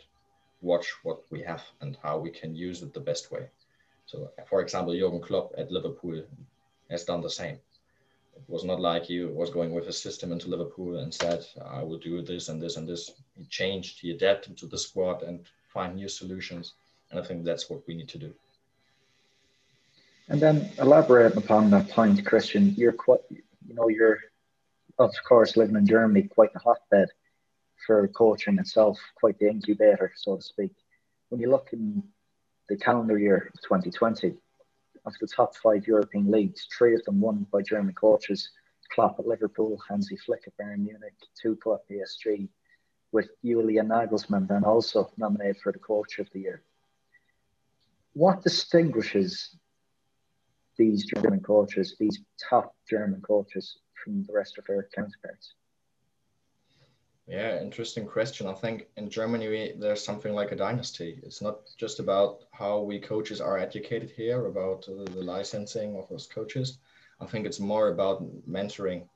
[0.65, 3.47] watch what we have and how we can use it the best way.
[4.07, 6.23] So for example Jurgen Klopp at Liverpool
[6.89, 7.57] has done the same.
[8.35, 11.45] It was not like he was going with a system into Liverpool and said
[11.79, 13.11] I will do this and this and this.
[13.37, 16.73] He changed he adapted to the squad and find new solutions
[17.11, 18.33] and I think that's what we need to do.
[20.27, 22.73] And then elaborate upon that point, Christian.
[22.75, 24.19] You're quite, you know, you're
[24.97, 27.09] of course living in Germany, quite a hotbed
[27.85, 30.71] for coaching itself, quite the incubator, so to speak.
[31.29, 32.03] When you look in
[32.69, 34.35] the calendar year of 2020,
[35.05, 38.49] of the top five European leagues, three of them won by German coaches.
[38.91, 42.47] Klopp at Liverpool, Hansi Flick at Bayern Munich, Tuchel at PSG,
[43.11, 46.63] with Julian Nagelsmann then also nominated for the Coach of the Year.
[48.13, 49.55] What distinguishes
[50.77, 52.19] these German coaches, these
[52.49, 55.53] top German coaches from the rest of their counterparts?
[57.27, 58.45] Yeah, interesting question.
[58.47, 61.19] I think in Germany we, there's something like a dynasty.
[61.23, 66.27] It's not just about how we coaches are educated here, about the licensing of those
[66.27, 66.77] coaches.
[67.19, 69.07] I think it's more about mentoring.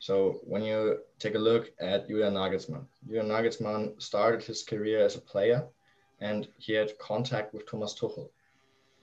[0.00, 5.14] So when you take a look at Julian Nagelsmann, Julian Nagelsmann started his career as
[5.14, 5.64] a player,
[6.20, 8.28] and he had contact with Thomas Tuchel.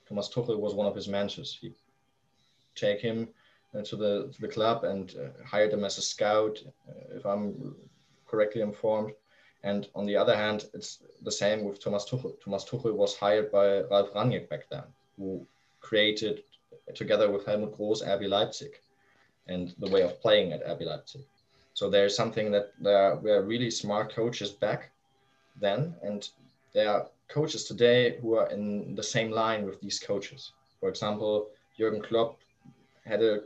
[0.08, 1.58] Thomas Tuchel was one of his mentors.
[1.62, 1.72] He
[2.76, 3.30] take him
[3.74, 7.26] uh, to the to the club and uh, hired him as a scout, uh, if
[7.26, 7.76] I'm
[8.28, 9.14] correctly informed.
[9.64, 12.40] And on the other hand, it's the same with Thomas Tuchel.
[12.44, 14.84] Thomas Tuchel was hired by Ralf Rangnick back then,
[15.18, 15.46] who
[15.82, 16.44] created
[16.96, 18.80] together with Helmut Groß RB Leipzig
[19.48, 21.24] and the way of playing at RB Leipzig.
[21.74, 24.92] So there's something that uh, there were really smart coaches back
[25.60, 26.28] then, and
[26.74, 30.52] there are coaches today who are in the same line with these coaches.
[30.80, 32.40] For example, Jurgen Klopp
[33.06, 33.42] had a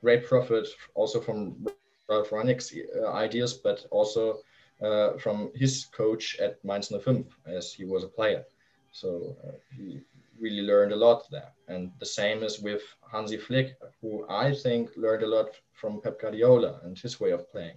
[0.00, 1.66] great profit also from
[2.12, 4.38] Ralf Rangnick's uh, ideas, but also
[4.82, 8.44] uh, from his coach at Mainz 05 as he was a player.
[8.92, 10.00] So uh, he
[10.40, 11.52] really learned a lot there.
[11.68, 16.20] And the same is with Hansi Flick, who I think learned a lot from Pep
[16.20, 17.76] Guardiola and his way of playing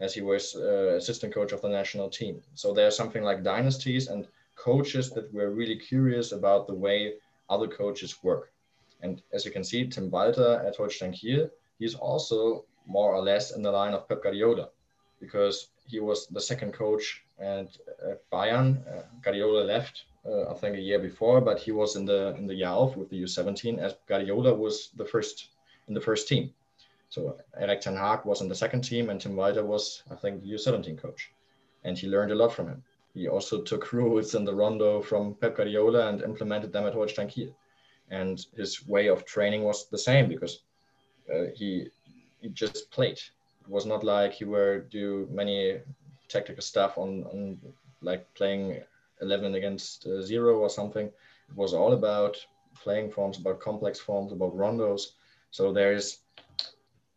[0.00, 2.40] as he was uh, assistant coach of the national team.
[2.54, 7.14] So there's something like dynasties and coaches that were really curious about the way
[7.50, 8.52] other coaches work.
[9.02, 13.54] And as you can see, Tim Walter at Holstein Kiel, he's also more or less
[13.54, 14.70] in the line of Pep Guardiola
[15.20, 17.76] because he was the second coach at,
[18.10, 18.68] at Bayern.
[18.88, 22.46] Uh, Guardiola left, uh, I think, a year before, but he was in the in
[22.46, 25.48] the Jahr with the U17 as Guardiola was the first
[25.86, 26.52] in the first team.
[27.10, 30.42] So Erik Ten Hag was in the second team, and Tim Walter was, I think,
[30.42, 31.30] the U17 coach,
[31.84, 32.82] and he learned a lot from him.
[33.14, 37.28] He also took rules in the rondo from Pep Guardiola and implemented them at Holstein
[37.28, 37.56] Kiel.
[38.10, 40.60] And his way of training was the same because
[41.32, 41.90] uh, he,
[42.40, 43.18] he just played.
[43.62, 45.80] It was not like he were do many
[46.28, 47.58] tactical stuff on, on
[48.02, 48.82] like playing
[49.20, 51.06] 11 against uh, zero or something.
[51.06, 52.36] It was all about
[52.82, 55.12] playing forms, about complex forms, about rondos.
[55.50, 56.18] So there's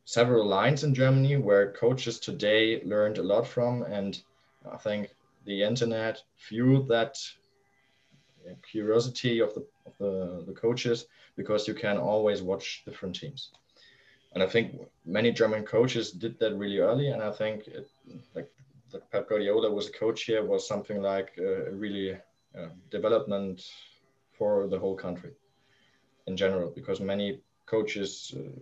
[0.06, 4.20] several lines in Germany where coaches today learned a lot from, and
[4.72, 7.18] I think the internet fueled that
[8.70, 11.06] curiosity of the, of the, the coaches
[11.36, 13.52] because you can always watch different teams.
[14.34, 17.10] And I think many German coaches did that really early.
[17.10, 17.90] And I think it,
[18.34, 18.50] like,
[18.94, 22.14] like Pep Guardiola was a coach here was something like a really
[22.58, 23.62] uh, development
[24.38, 25.32] for the whole country
[26.28, 28.60] in general, because many coaches uh,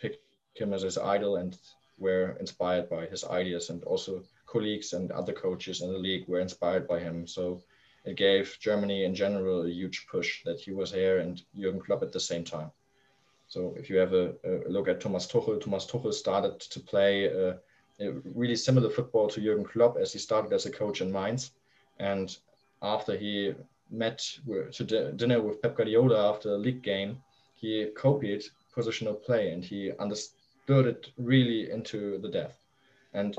[0.00, 0.20] picked
[0.54, 1.58] him as his idol and
[1.98, 6.40] were inspired by his ideas and also colleagues and other coaches in the league were
[6.40, 7.26] inspired by him.
[7.26, 7.62] So
[8.04, 12.02] it gave Germany in general a huge push that he was here and Jurgen Klopp
[12.02, 12.70] at the same time.
[13.52, 17.26] So if you have a, a look at Thomas Tuchel, Thomas Tuchel started to play
[17.26, 17.50] a,
[18.00, 21.50] a, really similar football to Jurgen Klopp as he started as a coach in Mainz.
[21.98, 22.34] And
[22.80, 23.52] after he
[23.90, 24.26] met
[24.72, 27.22] to dinner with Pep Guardiola after a league game,
[27.54, 28.42] he copied
[28.74, 32.58] positional play and he understood it really into the depth.
[33.12, 33.36] And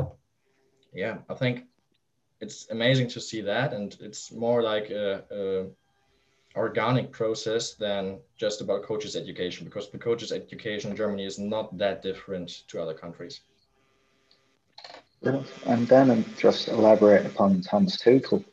[0.94, 1.66] yeah, I think
[2.40, 5.66] it's amazing to see that, and it's more like a, a
[6.56, 11.78] organic process than just about coaches education because the coaches education in Germany is not
[11.78, 13.42] that different to other countries.
[15.24, 18.44] And then I'm just elaborate upon Hans Tuchel.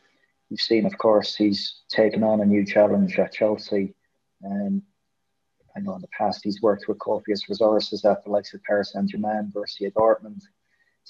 [0.48, 3.94] You've seen, of course, he's taken on a new challenge at Chelsea.
[4.42, 4.82] And
[5.76, 8.92] I know in the past he's worked with copious resources at the likes of Paris
[8.92, 10.42] Saint Germain, Borussia Dortmund,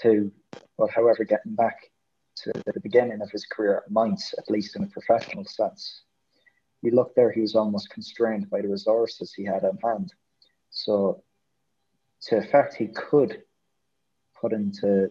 [0.01, 0.33] too.
[0.79, 1.91] But however, getting back
[2.37, 6.03] to the beginning of his career at Mainz, at least in a professional sense,
[6.83, 10.13] you look there, he was almost constrained by the resources he had at hand.
[10.71, 11.23] So,
[12.23, 13.43] to effect, he could
[14.41, 15.11] put into,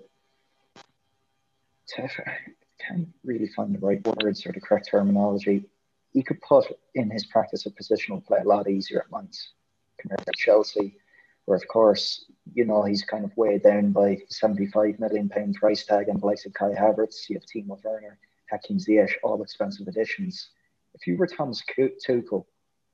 [1.87, 2.37] to, I
[2.79, 5.65] can't really find the right words or the correct terminology.
[6.13, 9.49] He could put in his practice of positional play a lot easier at Mainz
[9.99, 10.97] compared to Chelsea
[11.49, 15.83] where of course, you know, he's kind of weighed down by 75 million pound price
[15.83, 18.19] tag and the likes of Kai Havertz, you have Timo Werner,
[18.51, 20.49] Hakim Ziyech, all expensive additions.
[20.99, 22.45] If you were Thomas Tuchel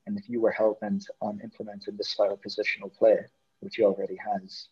[0.06, 3.18] and if you were hell bent on implementing this style of positional play,
[3.62, 4.68] which he already has,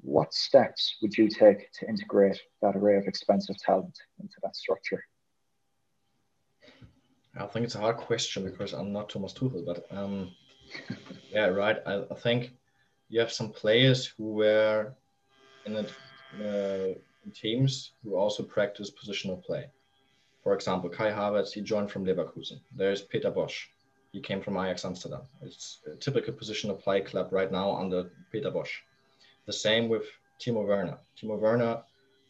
[0.00, 5.04] what steps would you take to integrate that array of expensive talent into that structure?
[7.36, 10.32] I think it's a hard question because I'm not Thomas Tuchel, but um,
[11.30, 11.78] yeah, right.
[11.84, 12.52] I, I think
[13.08, 14.94] you have some players who were
[15.66, 15.86] in, a,
[16.40, 19.66] uh, in teams who also practice positional play.
[20.44, 22.60] For example, Kai Havertz, he joined from Leverkusen.
[22.76, 23.54] There's Peter Bosz.
[24.12, 25.22] He came from Ajax Amsterdam.
[25.42, 28.68] It's a typical position positional play club right now under Peter Bosz.
[29.46, 30.04] The same with
[30.38, 30.98] Timo Werner.
[31.20, 31.82] Timo Werner,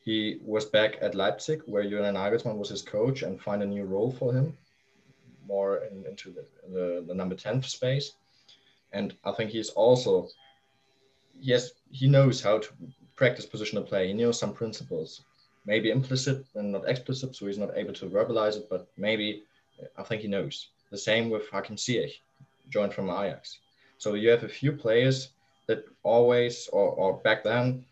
[0.05, 3.85] he was back at Leipzig where Julian Nagelsmann was his coach and find a new
[3.85, 4.57] role for him,
[5.47, 8.13] more in, into the, the, the number 10 space.
[8.93, 10.29] And I think he's also
[11.41, 12.69] yes, he knows how to
[13.17, 14.09] practice positional play.
[14.09, 15.23] He knows some principles,
[15.67, 19.43] maybe implicit and not explicit, so he's not able to verbalize it, but maybe
[19.97, 20.69] I think he knows.
[20.91, 22.13] The same with Hakim Ziyech,
[22.71, 23.59] joined from Ajax.
[23.99, 25.31] So you have a few players
[25.67, 27.85] that always, or, or back then,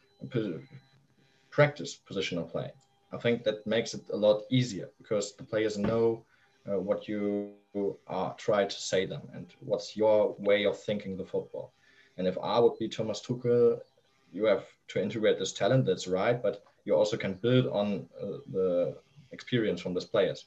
[1.50, 2.70] practice positional play.
[3.12, 6.24] I think that makes it a lot easier because the players know
[6.68, 7.52] uh, what you
[8.06, 11.72] are trying to say them and what's your way of thinking the football.
[12.16, 13.80] And if I would be Thomas Tuchel,
[14.32, 18.38] you have to integrate this talent, that's right, but you also can build on uh,
[18.52, 18.96] the
[19.32, 20.46] experience from these players.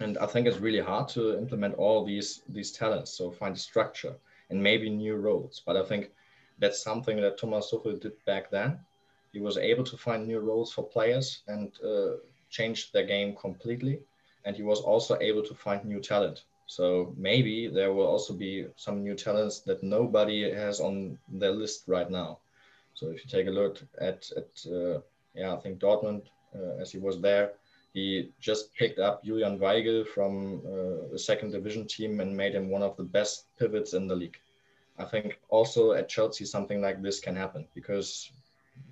[0.00, 3.10] And I think it's really hard to implement all these these talents.
[3.12, 4.14] So find a structure
[4.50, 5.62] and maybe new roles.
[5.66, 6.10] But I think
[6.58, 8.78] that's something that Thomas Tuchel did back then.
[9.32, 12.16] He was able to find new roles for players and uh,
[12.50, 14.00] change their game completely.
[14.44, 16.44] And he was also able to find new talent.
[16.66, 21.84] So maybe there will also be some new talents that nobody has on their list
[21.86, 22.38] right now.
[22.94, 25.00] So if you take a look at, at uh,
[25.38, 26.22] yeah, I think Dortmund,
[26.54, 27.52] uh, as he was there,
[27.94, 32.68] he just picked up Julian Weigl from uh, the second division team and made him
[32.68, 34.36] one of the best pivots in the league.
[34.98, 38.30] I think also at Chelsea something like this can happen because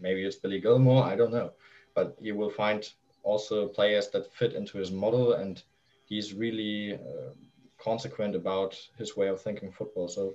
[0.01, 1.51] maybe it's Billy Gilmour, I don't know,
[1.95, 2.89] but he will find
[3.23, 5.63] also players that fit into his model and
[6.07, 7.31] he's really uh,
[7.79, 10.09] consequent about his way of thinking football.
[10.09, 10.35] So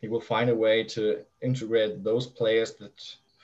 [0.00, 2.98] he will find a way to integrate those players that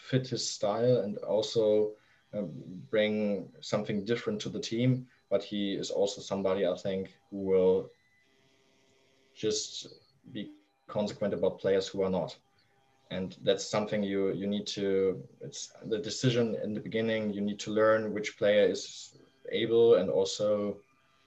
[0.06, 1.90] fit his style and also
[2.34, 2.50] um,
[2.90, 5.06] bring something different to the team.
[5.30, 7.90] But he is also somebody I think who will
[9.34, 9.88] just
[10.32, 10.50] be
[10.88, 12.36] consequent about players who are not.
[13.10, 15.22] And that's something you you need to.
[15.40, 17.32] It's the decision in the beginning.
[17.32, 19.16] You need to learn which player is
[19.52, 20.76] able and also,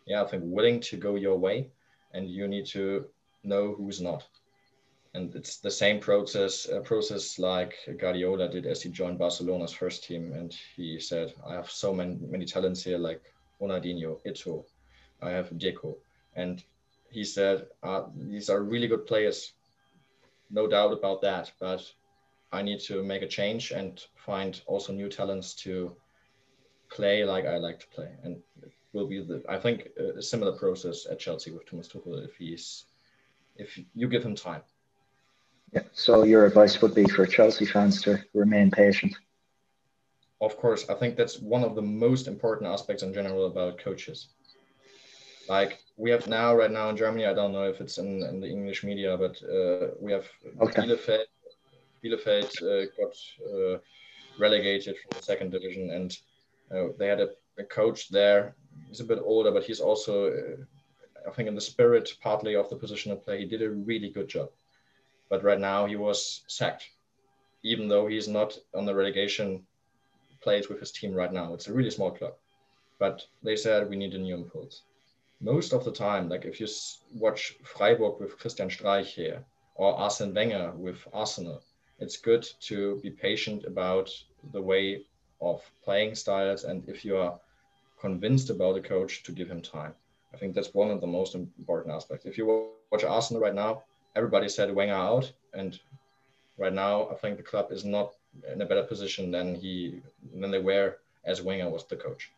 [0.06, 1.72] yeah, I think willing to go your way
[2.14, 3.06] and you need to
[3.44, 4.28] know who's not.
[5.20, 10.06] And it's the same process, a process like Guardiola did as he joined Barcelona's first
[10.06, 10.32] team.
[10.32, 13.22] And he said, I have so many, many talents here, like
[13.60, 14.64] Ronaldinho, Eto'o,
[15.22, 15.98] I have Deco.
[16.38, 16.64] And
[17.12, 19.52] he said, uh, these are really good players,
[20.52, 21.52] no doubt about that.
[21.60, 21.84] But
[22.54, 25.98] I need to make a change and find also new talents to
[26.90, 28.10] play like I like to play.
[28.24, 32.24] And it will be the, I think, a similar process at Chelsea with Thomas Tuchel
[32.24, 32.86] if he's,
[33.58, 34.62] if you give him time.
[35.74, 35.82] Yeah.
[35.94, 39.16] So your advice would be for Chelsea fans to remain patient.
[40.42, 44.30] Of course, I think that's one of the most important aspects in general about coaches.
[45.48, 48.40] Like we have now, right now in Germany, I don't know if it's in, in
[48.40, 50.28] the English media, but uh, we have
[50.62, 50.84] okay.
[50.84, 51.26] Bielefeld.
[52.04, 53.14] Bielefeld uh, got
[53.46, 53.80] uh,
[54.40, 56.18] relegated from the second division, and
[56.72, 58.56] uh, they had a, a, coach there.
[58.88, 62.70] He's a bit older, but he's also, uh, I think, in the spirit partly of
[62.70, 64.50] the position of play, he did a really good job
[65.30, 66.90] but right now he was sacked,
[67.64, 69.66] even though he's not on the relegation
[70.42, 71.54] place with his team right now.
[71.54, 72.34] It's a really small club,
[73.00, 74.84] but they said we need a new impulse.
[75.42, 76.68] Most of the time, like if you
[77.16, 79.44] watch Freiburg with Christian Streich here
[79.76, 81.62] or Arsene Wenger with Arsenal,
[82.00, 84.10] it's good to be patient about
[84.52, 85.06] the way
[85.42, 87.40] of playing styles and if you are
[88.00, 89.94] convinced about a coach to give him time.
[90.34, 92.26] I think that's one of the most important aspects.
[92.26, 93.84] If you watch Arsenal right now,
[94.16, 95.80] everybody said Wenger out, and
[96.58, 98.14] right now I think the club is not
[98.52, 100.02] in a better position than he
[100.34, 102.32] than they were as Wenger was the coach.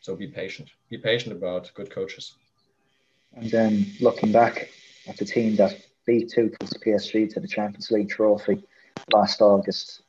[0.00, 0.70] So be patient.
[0.88, 2.34] Be patient about good coaches.
[3.34, 4.70] And then looking back
[5.08, 5.76] at the team that
[6.06, 8.62] beat Tuchel's PSG to the Champions League trophy
[9.12, 10.02] last August,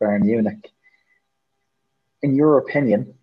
[0.00, 0.70] Bayern Munich.
[2.22, 3.14] In your opinion,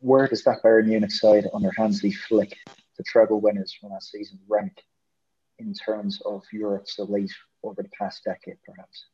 [0.00, 2.56] where does that Bayern Munich side under Hansi Flick,
[2.96, 4.82] the treble winners from last season, rank
[5.58, 7.32] in terms of Europe's elite
[7.62, 9.06] over the past decade, perhaps?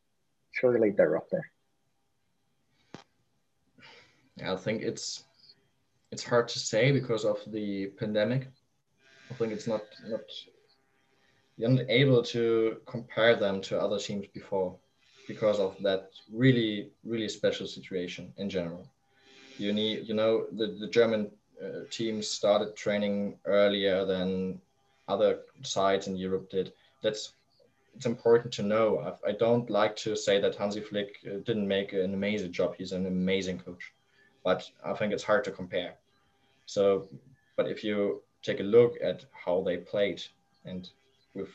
[0.53, 1.51] Surely they're up there.
[4.45, 5.24] I think it's
[6.11, 8.49] it's hard to say because of the pandemic.
[9.30, 10.20] I think it's not not
[11.57, 14.76] you're not able to compare them to other teams before
[15.28, 18.88] because of that really really special situation in general.
[19.57, 21.30] You need you know the the German
[21.62, 24.61] uh, teams started training earlier than
[25.09, 26.72] other sides in Europe did.
[27.02, 27.32] That's
[27.96, 28.98] it's important to know.
[28.98, 32.74] I, I don't like to say that Hansi Flick uh, didn't make an amazing job.
[32.76, 33.92] He's an amazing coach,
[34.42, 35.94] but I think it's hard to compare.
[36.66, 37.09] So,
[37.57, 40.22] but if you take a look at how they played
[40.64, 40.88] and
[41.34, 41.50] with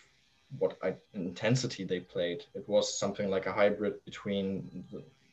[0.57, 0.77] what
[1.13, 4.85] intensity they played, it was something like a hybrid between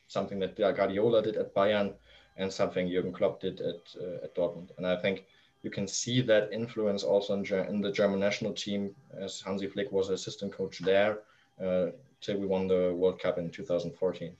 [0.07, 1.93] something that Guardiola did at Bayern
[2.37, 4.69] and something Jurgen Klopp did at uh, at Dortmund.
[4.77, 5.25] And I think
[5.67, 9.91] you can see that influence also in, in, the German national team, as Hansi Flick
[9.91, 11.19] was assistant coach there
[11.61, 11.87] uh,
[12.21, 14.31] till we won the World Cup in 2014.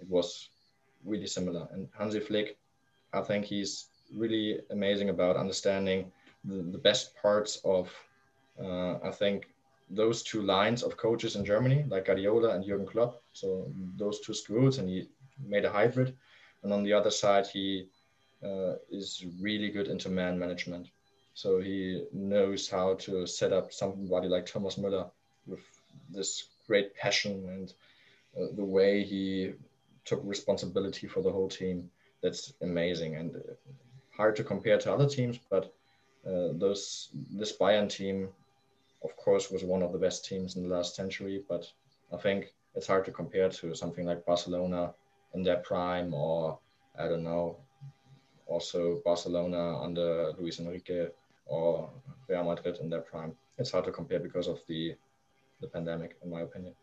[0.00, 0.48] It was
[1.04, 1.68] really similar.
[1.72, 2.56] And Hansi Flick,
[3.12, 3.72] I think he's
[4.22, 6.10] really amazing about understanding
[6.44, 7.92] the, the best parts of,
[8.58, 9.48] uh, I think,
[9.90, 13.22] those two lines of coaches in Germany, like Guardiola and Jurgen Klopp.
[13.34, 15.10] So those two schools, and he
[15.46, 16.16] made a hybrid.
[16.62, 17.88] And on the other side, he
[18.44, 20.88] uh, is really good into man management.
[21.34, 25.10] So he knows how to set up somebody like Thomas Müller
[25.46, 25.60] with
[26.10, 27.72] this great passion and
[28.36, 29.52] uh, the way he
[30.04, 31.90] took responsibility for the whole team.
[32.22, 33.40] That's amazing and uh,
[34.16, 35.72] hard to compare to other teams, but
[36.26, 38.28] uh, those this Bayern team,
[39.02, 41.42] of course, was one of the best teams in the last century.
[41.48, 41.64] But
[42.12, 44.92] I think it's hard to compare to something like Barcelona
[45.32, 46.58] in their prime, or
[46.98, 47.56] I don't know,
[48.50, 51.08] also Barcelona under Luis Enrique
[51.46, 51.90] or
[52.28, 53.32] Real Madrid in their prime.
[53.58, 54.94] It's hard to compare because of the
[55.60, 56.74] the pandemic, in my opinion.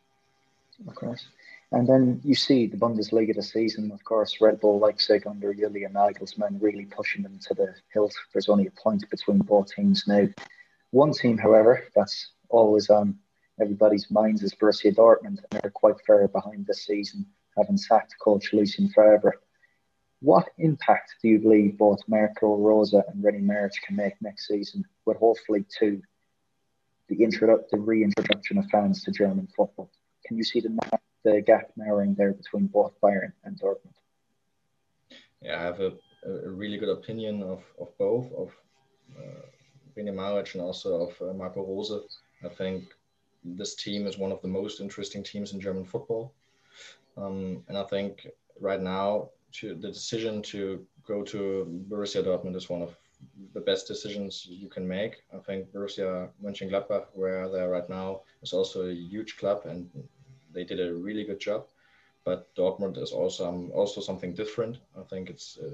[0.88, 1.28] Of course.
[1.72, 5.94] And then you see the Bundesliga this season, of course, Red Bull Leipzig under Julian
[5.94, 8.14] Nagelsmann really pushing them to the hilt.
[8.32, 10.28] There's only a point between both teams now.
[10.92, 13.18] One team, however, that's always on
[13.60, 17.26] everybody's minds is Borussia Dortmund, and they're quite far behind this season,
[17.58, 19.42] having sacked coach Lucien Favre.
[20.22, 24.84] What impact do you believe both Marco Rose and René Maric can make next season,
[25.06, 26.02] with hopefully to
[27.08, 29.92] the, introdu- the reintroduction of fans to German football?
[30.26, 30.76] Can you see the,
[31.24, 33.94] the gap narrowing there between both Bayern and Dortmund?
[35.42, 35.94] Yeah, I have a,
[36.26, 38.52] a really good opinion of, of both, of
[39.18, 39.46] uh,
[39.96, 42.20] René Maric and also of uh, Marco Rose.
[42.44, 42.86] I think
[43.44, 46.34] this team is one of the most interesting teams in German football.
[47.16, 48.28] Um, and I think
[48.60, 52.96] right now to the decision to go to Borussia Dortmund is one of
[53.54, 55.24] the best decisions you can make.
[55.34, 59.90] I think Borussia Mönchengladbach, where they're right now, is also a huge club and
[60.54, 61.68] they did a really good job.
[62.24, 64.80] But Dortmund is also um, also something different.
[65.00, 65.68] I think it's a,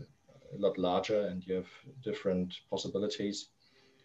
[0.55, 1.71] a lot larger and you have
[2.03, 3.47] different possibilities.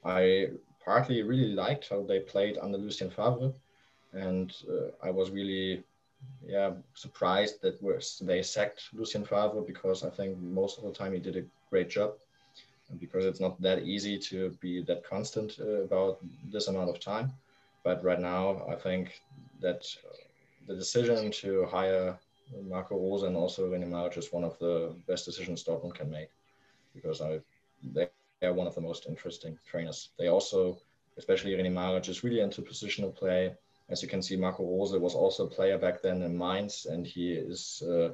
[0.04, 0.48] I
[0.82, 3.52] partly really liked how they played under Lucien Favre,
[4.12, 5.84] and uh, I was really
[6.46, 7.78] yeah surprised that
[8.22, 11.90] they sacked Lucien Favre because I think most of the time he did a great
[11.90, 12.14] job
[12.90, 16.18] and because it's not that easy to be that constant uh, about
[16.50, 17.32] this amount of time.
[17.84, 19.20] But right now, I think
[19.60, 19.84] that
[20.66, 22.18] the decision to hire
[22.68, 26.30] Marco Rose and also René is one of the best decisions Dortmund can make
[26.94, 27.40] because I
[27.94, 30.10] they are one of the most interesting trainers.
[30.18, 30.78] They also,
[31.16, 33.54] especially René Maric, is really into positional play.
[33.90, 37.06] As you can see, Marco Rose was also a player back then in Mainz, and
[37.06, 38.10] he is uh,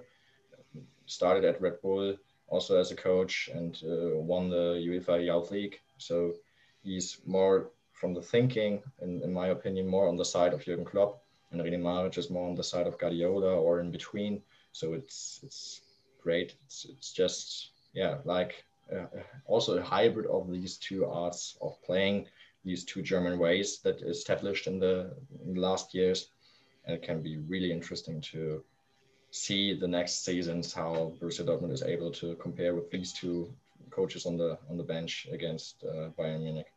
[1.07, 2.17] started at Red Bull
[2.49, 5.81] also as a coach and uh, won the UEFA Youth League.
[5.99, 6.35] So
[6.83, 10.85] he's more from the thinking, in, in my opinion, more on the side of Jurgen
[10.85, 14.43] Klopp, and René Maric is more on the side of Guardiola or in between.
[14.73, 15.81] So it's it's
[16.23, 16.55] great.
[16.67, 19.07] It's it's just yeah, like uh,
[19.47, 22.27] also a hybrid of these two arts of playing
[22.65, 26.29] these two German ways that established in the, in the last years,
[26.87, 28.63] and it can be really interesting to
[29.31, 33.53] see the next seasons how Borussia Dortmund is able to compare with these two
[33.91, 36.71] coaches on the on the bench against uh, Bayern Munich.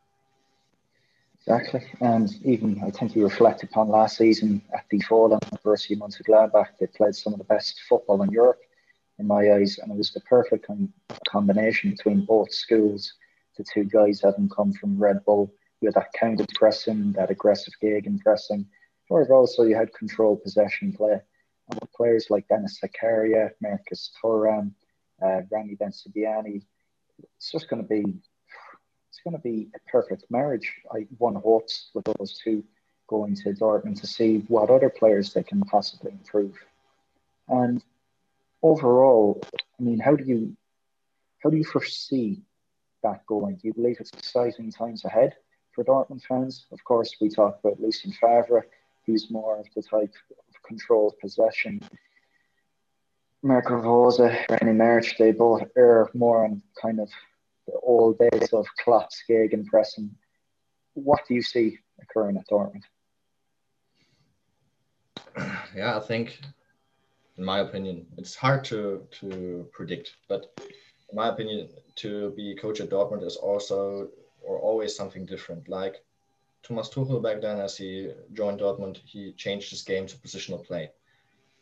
[1.40, 6.68] Exactly, and even I think you reflect upon last season at the Forum Borussia Mönchengladbach.
[6.78, 8.60] They played some of the best football in Europe,
[9.18, 10.66] in my eyes, and it was the perfect
[11.28, 13.14] combination between both schools.
[13.56, 17.74] The two guys having come from Red Bull, you had that counter pressing, that aggressive
[17.80, 18.66] gegen pressing,
[19.08, 21.20] or also you had control possession play
[21.70, 24.72] and with players like Denis Zakaria, Marcus Thuram,
[25.22, 26.62] uh, Ramy Bensebaini,
[27.36, 28.04] it's just going to be
[29.10, 30.72] it's going to be a perfect marriage.
[30.92, 32.64] I one hopes with those two
[33.08, 36.54] going to Dortmund to see what other players they can possibly improve.
[37.48, 37.82] And
[38.62, 40.56] overall, I mean, how do you
[41.42, 42.42] how do you foresee
[43.02, 43.56] that going?
[43.56, 45.34] Do you believe it's exciting times ahead
[45.78, 46.66] for Dortmund fans?
[46.72, 48.66] Of course, we talk about Lucien Favre.
[49.06, 51.80] He's more of the type of controlled possession.
[53.42, 57.08] Marco Rose, René Maric, they both err more on kind of
[57.68, 60.10] the old days of Klopp's and pressing.
[60.94, 62.82] What do you see occurring at Dortmund?
[65.76, 66.40] Yeah, I think,
[67.36, 70.16] in my opinion, it's hard to to predict.
[70.28, 70.46] But
[71.10, 74.08] in my opinion, to be coach at Dortmund is also
[74.48, 75.68] or always something different.
[75.68, 76.02] Like
[76.62, 80.90] Thomas Tuchel back then, as he joined Dortmund, he changed his game to positional play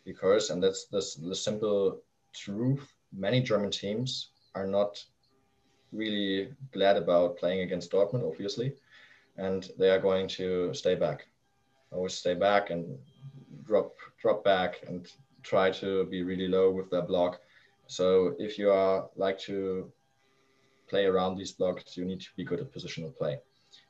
[0.04, 2.00] because, and that's the, the simple
[2.32, 5.04] truth, many German teams are not
[5.92, 8.74] really glad about playing against Dortmund, obviously,
[9.36, 11.26] and they are going to stay back,
[11.90, 12.98] always stay back and
[13.64, 15.08] drop drop back and
[15.42, 17.40] try to be really low with their block.
[17.88, 19.92] So if you are like to
[20.88, 23.38] play around these blocks, you need to be good at positional play.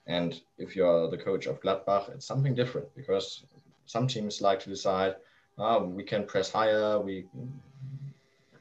[0.07, 3.45] And if you're the coach of Gladbach, it's something different because
[3.87, 5.17] some teams like to decide,
[5.59, 7.27] oh, we can press higher, we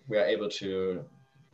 [0.08, 1.04] we are able to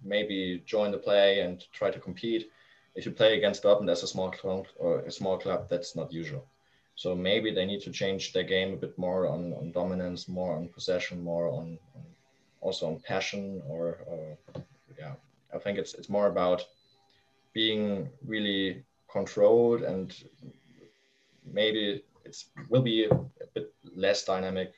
[0.03, 2.49] maybe join the play and try to compete.
[2.95, 6.11] If you play against Dortmund as a small club or a small club, that's not
[6.11, 6.45] usual.
[6.95, 10.55] So maybe they need to change their game a bit more on, on dominance, more
[10.55, 12.03] on possession, more on, on
[12.59, 14.37] also on passion or, or
[15.53, 16.65] I think it's it's more about
[17.53, 20.15] being really controlled and
[21.45, 23.15] maybe it will be a
[23.53, 24.73] bit less dynamic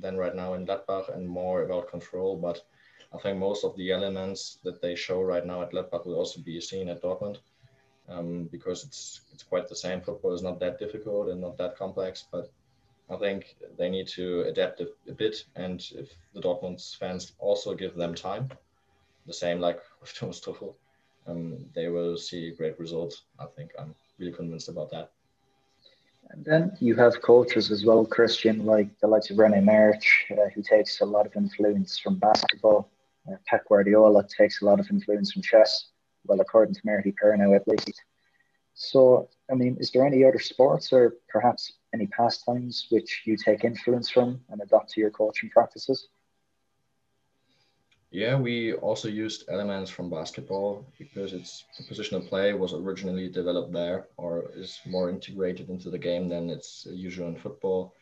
[0.00, 2.36] than right now in Gladbach and more about control.
[2.36, 2.64] But
[3.12, 6.40] I think most of the elements that they show right now at Gladbach will also
[6.40, 7.38] be seen at Dortmund
[8.08, 10.00] um, because it's it's quite the same.
[10.00, 12.50] Football is not that difficult and not that complex, but
[13.10, 15.44] I think they need to adapt a, a bit.
[15.56, 18.50] And if the Dortmund fans also give them time,
[19.26, 20.74] the same like with Thomas Tuchel,
[21.26, 23.22] um, they will see great results.
[23.38, 25.12] I think I'm really convinced about that.
[26.30, 30.48] And then you have coaches as well, Christian, like the likes of René Maric, uh,
[30.54, 32.90] who takes a lot of influence from basketball.
[33.28, 35.88] Uh, Pep Guardiola takes a lot of influence from chess,
[36.24, 38.02] well, according to Martí Perarnau at least.
[38.74, 43.64] So, I mean, is there any other sports or perhaps any pastimes which you take
[43.64, 46.08] influence from and adopt to your coaching practices?
[48.12, 53.72] Yeah, we also used elements from basketball because its the positional play was originally developed
[53.72, 57.94] there or is more integrated into the game than it's usual in football.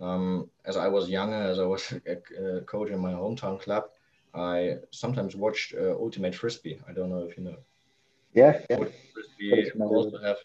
[0.00, 3.84] Um, as I was younger, as I was a, coach in my hometown club,
[4.34, 6.80] I sometimes watched uh, Ultimate Frisbee.
[6.88, 7.58] I don't know if you know.
[8.32, 8.84] Yeah, yeah.
[9.12, 10.38] Frisbee also have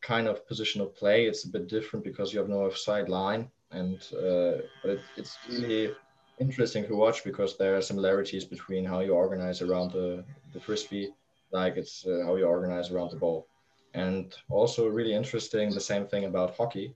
[0.00, 1.26] kind of positional play.
[1.26, 5.36] It's a bit different because you have no offside line, and uh, but it, it's
[5.48, 5.94] really
[6.40, 11.10] interesting to watch because there are similarities between how you organize around the, the frisbee,
[11.52, 13.46] like it's uh, how you organize around the ball.
[13.94, 16.94] And also really interesting, the same thing about hockey.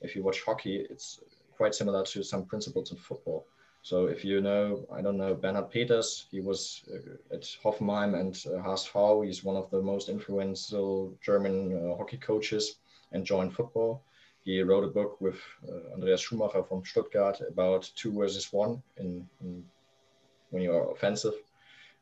[0.00, 1.20] If you watch hockey, it's
[1.56, 3.46] quite similar to some principles in football.
[3.82, 8.34] So if you know, I don't know, Bernhard Peters, he was uh, at Hoffenheim and
[8.62, 9.22] uh.
[9.22, 12.76] He's one of the most influential German uh, hockey coaches
[13.12, 14.02] and joined football.
[14.44, 15.38] He wrote a book with
[15.68, 19.64] uh, Andreas Schumacher from Stuttgart about two versus one in, in
[20.50, 21.34] when you are offensive.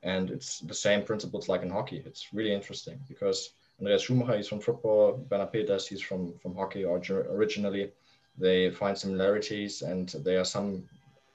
[0.03, 2.03] And it's the same principles like in hockey.
[2.07, 6.85] It's really interesting because Andreas Schumacher is from football, Bernhard Peters, he's from, from hockey
[6.85, 7.91] originally.
[8.39, 10.89] They find similarities and there are some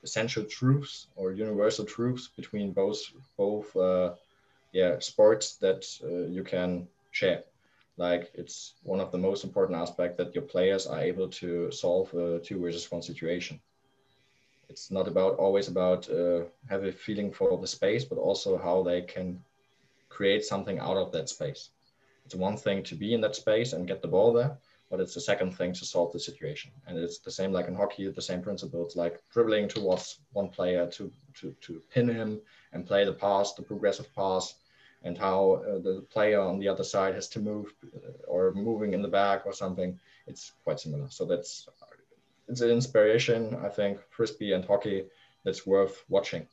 [0.03, 2.99] essential truths or universal truths between both
[3.37, 4.13] both uh,
[4.73, 7.43] yeah sports that uh, you can share
[7.97, 12.13] like it's one of the most important aspects that your players are able to solve
[12.13, 13.59] a two versus one situation
[14.69, 18.81] it's not about always about uh, have a feeling for the space but also how
[18.81, 19.39] they can
[20.09, 21.69] create something out of that space
[22.25, 24.57] it's one thing to be in that space and get the ball there
[24.93, 26.69] but it's the second thing to solve the situation.
[26.85, 28.85] And it's the same like in hockey, the same principle.
[28.85, 32.39] It's like dribbling towards one player to, to, to pin him
[32.73, 34.53] and play the pass, the progressive pass,
[35.03, 38.93] and how uh, the player on the other side has to move uh, or moving
[38.93, 39.99] in the back or something.
[40.27, 41.07] It's quite similar.
[41.09, 41.67] So that's
[42.47, 45.05] it's an inspiration, I think, frisbee and hockey
[45.43, 46.47] that's worth watching.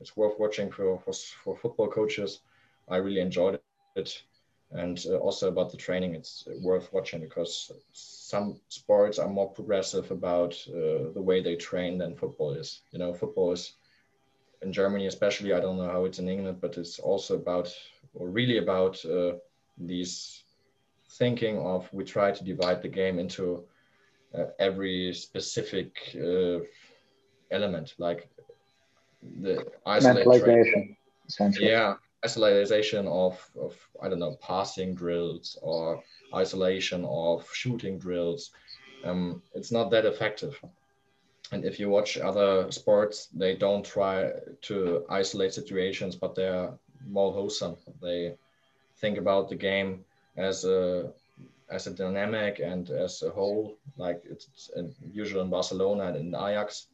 [0.00, 2.40] It's worth watching for, for, for football coaches.
[2.88, 4.22] I really enjoyed it
[4.72, 10.10] and uh, also about the training it's worth watching because some sports are more progressive
[10.10, 13.74] about uh, the way they train than football is you know football is
[14.64, 17.72] in germany especially i don't know how it's in england but it's also about
[18.14, 19.32] or really about uh,
[19.78, 20.44] these
[21.18, 23.64] thinking of we try to divide the game into
[24.36, 26.58] uh, every specific uh,
[27.50, 28.28] element like
[29.40, 30.96] the isolation
[31.58, 31.94] yeah
[32.24, 36.02] isolation of, of I don't know passing drills or
[36.34, 38.50] isolation of shooting drills.
[39.04, 40.58] Um, it's not that effective.
[41.52, 44.30] And if you watch other sports, they don't try
[44.62, 46.72] to isolate situations, but they're
[47.06, 47.76] more wholesome.
[48.02, 48.34] They
[48.96, 50.04] think about the game
[50.36, 51.12] as a
[51.70, 54.70] as a dynamic and as a whole, like it's
[55.12, 56.86] usual in Barcelona and in Ajax.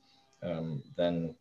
[0.42, 1.34] Um, then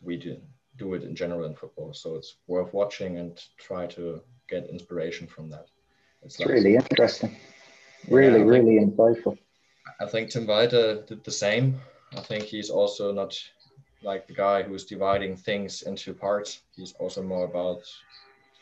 [0.00, 0.36] we do
[0.78, 1.92] do it in general in football.
[1.92, 5.66] So it's worth watching and try to get inspiration from that.
[6.22, 7.36] It's, like, really interesting.
[8.08, 9.38] Really, yeah, really insightful.
[10.00, 11.80] I think Tim Walter did the same.
[12.16, 13.38] I think he's also not
[14.02, 16.62] like the guy who's dividing things into parts.
[16.76, 17.82] He's also more about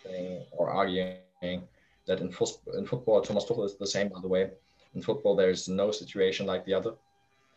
[0.04, 1.62] saying or arguing
[2.06, 2.32] that in,
[2.74, 4.50] in football, Thomas Tuchel is the same, by the way.
[4.94, 6.94] In football, there's no situation like the other.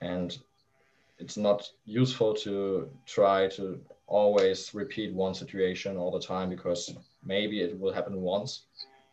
[0.01, 0.37] And
[1.19, 7.61] it's not useful to try to always repeat one situation all the time because maybe
[7.61, 8.63] it will happen once,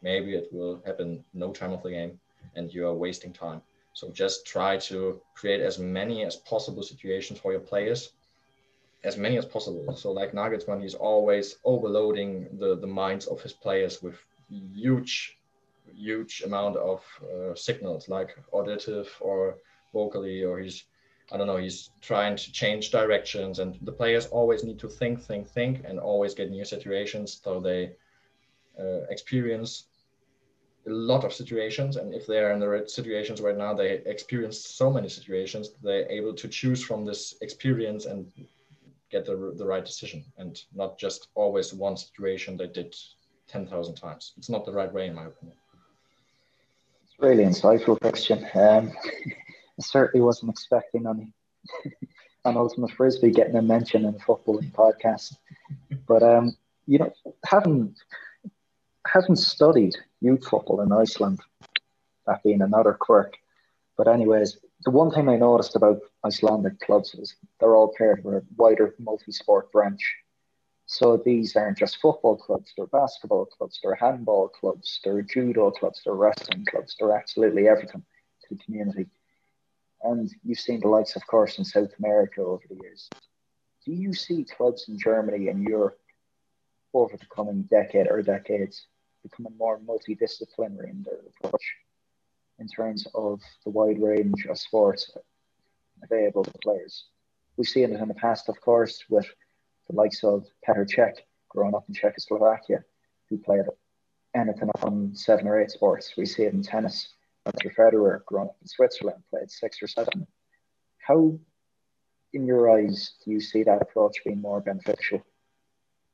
[0.02, 2.18] maybe it will happen no time of the game,
[2.56, 3.62] and you are wasting time.
[4.00, 8.12] So just try to create as many as possible situations for your players,
[9.04, 9.94] as many as possible.
[9.94, 14.16] So like Nagelsmann, he's always overloading the, the minds of his players with
[14.48, 15.36] huge,
[15.94, 19.58] huge amount of uh, signals like auditive or
[19.92, 20.84] vocally, or he's
[21.30, 25.20] I don't know, he's trying to change directions, and the players always need to think,
[25.20, 27.38] think, think, and always get new situations.
[27.44, 27.92] So they
[28.80, 29.89] uh, experience
[30.86, 34.02] a lot of situations, and if they are in the right situations right now, they
[34.06, 35.70] experience so many situations.
[35.82, 38.26] They're able to choose from this experience and
[39.10, 42.94] get the, the right decision, and not just always one situation they did
[43.46, 44.32] ten thousand times.
[44.38, 45.56] It's not the right way, in my opinion.
[47.04, 48.46] It's really insightful question.
[48.54, 48.92] Um,
[49.80, 51.32] I certainly wasn't expecting any
[52.44, 55.36] on Ultimate Frisbee getting a mention in a footballing podcast.
[56.06, 56.56] But um,
[56.86, 57.12] you know,
[57.44, 57.94] having
[59.06, 61.40] having studied youth football in Iceland,
[62.26, 63.36] that being another quirk.
[63.96, 68.26] But anyways, the one thing I noticed about Icelandic clubs is they're all part of
[68.26, 70.16] a wider multi-sport branch.
[70.86, 76.00] So these aren't just football clubs, they're basketball clubs, they're handball clubs, they're judo clubs,
[76.04, 78.02] they're wrestling clubs, they're absolutely everything
[78.42, 79.06] to the community.
[80.02, 83.08] And you've seen the likes, of course, in South America over the years.
[83.86, 86.00] Do you see clubs in Germany and Europe
[86.92, 88.86] over the coming decade or decades
[89.22, 91.74] becoming more multidisciplinary in their approach
[92.58, 95.10] in terms of the wide range of sports
[96.02, 97.06] available to players?
[97.56, 99.26] We've seen it in the past, of course, with
[99.88, 101.16] the likes of Petr Cech
[101.48, 102.84] growing up in Czechoslovakia,
[103.28, 103.64] who played
[104.34, 106.14] anything on seven or eight sports.
[106.16, 107.14] We see it in tennis
[107.46, 110.26] Roger Federer, growing up in Switzerland, played six or seven.
[110.98, 111.38] How
[112.32, 115.22] in your eyes, do you see that approach being more beneficial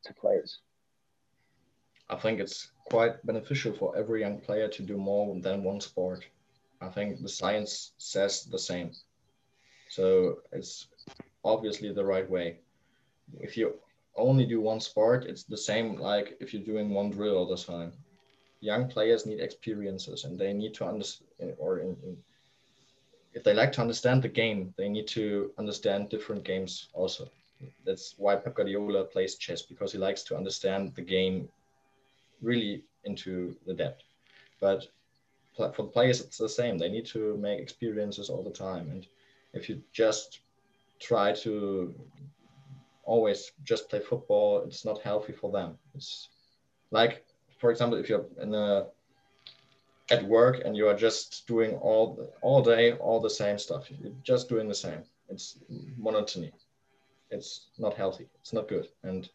[0.05, 0.61] to players?
[2.09, 6.24] I think it's quite beneficial for every young player to do more than one sport.
[6.80, 8.93] I think the science says the same.
[9.89, 10.89] So it's
[11.45, 12.59] obviously the right way.
[13.41, 13.74] If you
[14.16, 17.57] only do one sport, it's the same like if you're doing one drill all the
[17.57, 17.93] time.
[18.61, 22.16] Young players need experiences and they need to understand, eh, or in, in,
[23.34, 27.28] if they like to understand the game, they need to understand different games also.
[27.84, 31.49] That's why Pep Guardiola plays chess because he likes to understand the game
[32.43, 34.03] really into the depth.
[34.61, 34.87] But
[35.57, 36.78] for the players, it's the same.
[36.78, 38.91] They need to make experiences all the time.
[38.91, 39.07] And
[39.53, 40.41] if you just
[41.01, 41.95] try to
[43.05, 45.78] always just play football, it's not healthy for them.
[45.95, 46.28] It's
[46.91, 47.24] like,
[47.59, 48.87] for example, if you're in a
[50.11, 54.12] at work and you are just doing all all day all the same stuff, you're
[54.22, 55.03] just doing the same.
[55.28, 55.59] It's
[55.97, 56.53] monotony.
[57.30, 58.28] It's not healthy.
[58.41, 58.89] It's not good.
[59.03, 59.28] And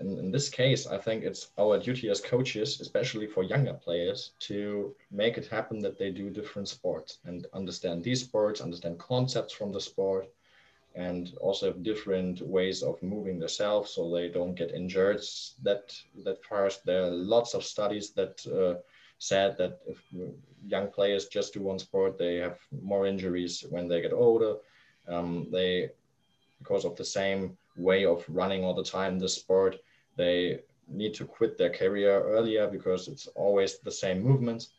[0.00, 4.32] in, in this case, I think it's our duty as coaches, especially for younger players,
[4.40, 9.52] to make it happen that they do different sports and understand these sports, understand concepts
[9.52, 10.28] from the sport,
[10.94, 15.20] and also have different ways of moving themselves so they don't get injured
[15.62, 15.92] that
[16.24, 16.84] that fast.
[16.84, 18.80] There are lots of studies that uh,
[19.18, 19.98] said that if
[20.64, 24.56] young players just do one sport, they have more injuries when they get older.
[25.08, 25.90] Um, they,
[26.60, 29.76] because of the same way of running all the time the sport,
[30.16, 34.70] they need to quit their career earlier because it's always the same movements.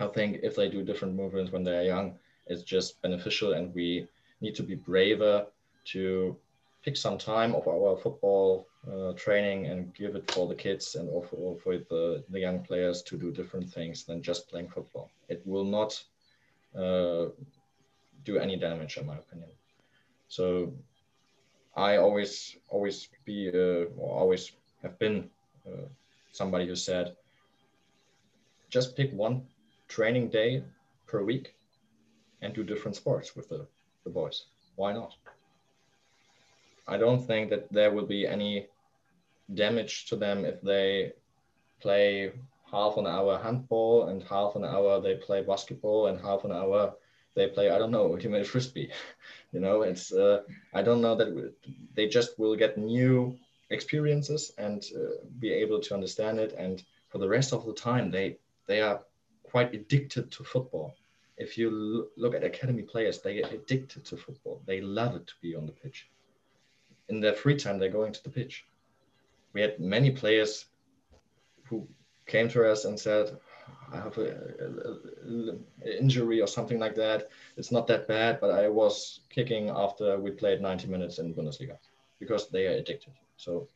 [0.00, 4.06] I think if they do different movements when they're young, it's just beneficial and we
[4.40, 5.46] need to be braver
[5.86, 6.36] to
[6.84, 11.08] pick some time of our football uh, training and give it for the kids and
[11.26, 15.10] for, for the, the young players to do different things than just playing football.
[15.28, 16.02] It will not
[16.76, 17.26] uh,
[18.24, 19.48] do any damage, in my opinion.
[20.28, 20.74] So
[21.76, 24.52] I always, always be, uh, or always
[24.82, 25.30] have been
[25.66, 25.86] uh,
[26.32, 27.16] somebody who said,
[28.70, 29.42] just pick one
[29.88, 30.62] training day
[31.06, 31.54] per week
[32.42, 33.66] and do different sports with the
[34.04, 34.44] the boys.
[34.76, 35.14] Why not?
[36.86, 38.66] I don't think that there will be any
[39.54, 41.12] damage to them if they
[41.80, 42.32] play
[42.70, 46.94] half an hour handball and half an hour they play basketball and half an hour
[47.34, 48.90] they play I don't know ultimate frisbee.
[49.52, 51.54] you know, it's uh, I don't know that
[51.94, 53.36] they just will get new
[53.70, 58.10] experiences and uh, be able to understand it and for the rest of the time
[58.10, 59.00] they they are
[59.42, 60.94] quite addicted to football
[61.36, 64.62] if you look at academy players, they get addicted to football.
[64.66, 66.08] They love it to be on the pitch.
[67.08, 68.64] In their free time, they're going to the pitch.
[69.52, 70.66] We had many players
[71.64, 71.88] who
[72.26, 73.36] came to us and said,
[73.92, 75.64] I have an
[76.00, 77.28] injury or something like that.
[77.56, 81.78] It's not that bad, but I was kicking after we played 90 minutes in Bundesliga
[82.18, 83.12] because they are addicted.
[83.36, 83.68] So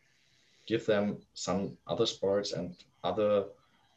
[0.67, 3.45] give them some other sports and other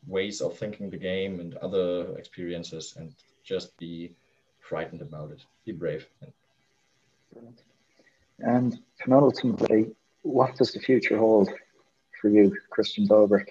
[0.08, 3.14] ways of thinking the game and other experiences and
[3.44, 4.14] just be
[4.60, 5.44] frightened about it.
[5.66, 6.08] Be brave.
[8.40, 9.92] And penultimately,
[10.24, 11.50] what does the future hold
[12.20, 13.48] for you, Christian Dobrick?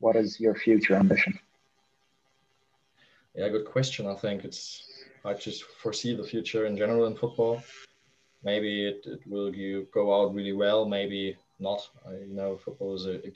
[0.00, 1.38] What is your future ambition?
[3.34, 4.06] Yeah, good question.
[4.06, 4.84] I think it's
[5.24, 7.62] I just foresee the future in general in football.
[8.44, 11.80] Maybe it, it will you go out really well, maybe not.
[12.06, 13.32] I you know football is a, a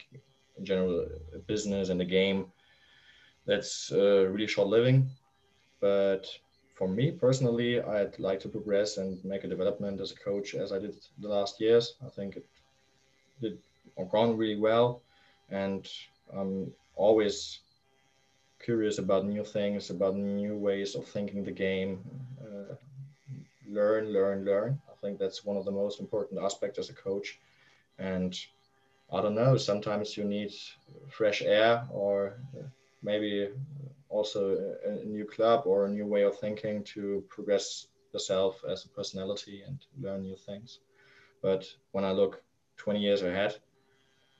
[0.58, 2.46] in general a business and a game
[3.44, 5.10] that's uh, really short living.
[5.80, 6.26] But
[6.76, 10.70] for me personally, I'd like to progress and make a development as a coach as
[10.70, 11.94] I did the last years.
[12.06, 12.46] I think it
[13.40, 13.58] did
[14.12, 15.02] gone really well,
[15.50, 15.88] and
[16.32, 17.60] I'm always
[18.58, 22.04] curious about new things, about new ways of thinking the game.
[22.40, 22.74] Uh,
[23.68, 24.80] learn, learn, learn.
[24.88, 27.38] I think that's one of the most important aspects as a coach.
[27.98, 28.38] And
[29.12, 30.52] I don't know, sometimes you need
[31.08, 32.38] fresh air or
[33.02, 33.48] maybe
[34.08, 38.84] also a, a, new club or a new way of thinking to progress yourself as
[38.84, 40.80] a personality and learn new things.
[41.42, 42.42] But when I look
[42.76, 43.56] 20 years ahead,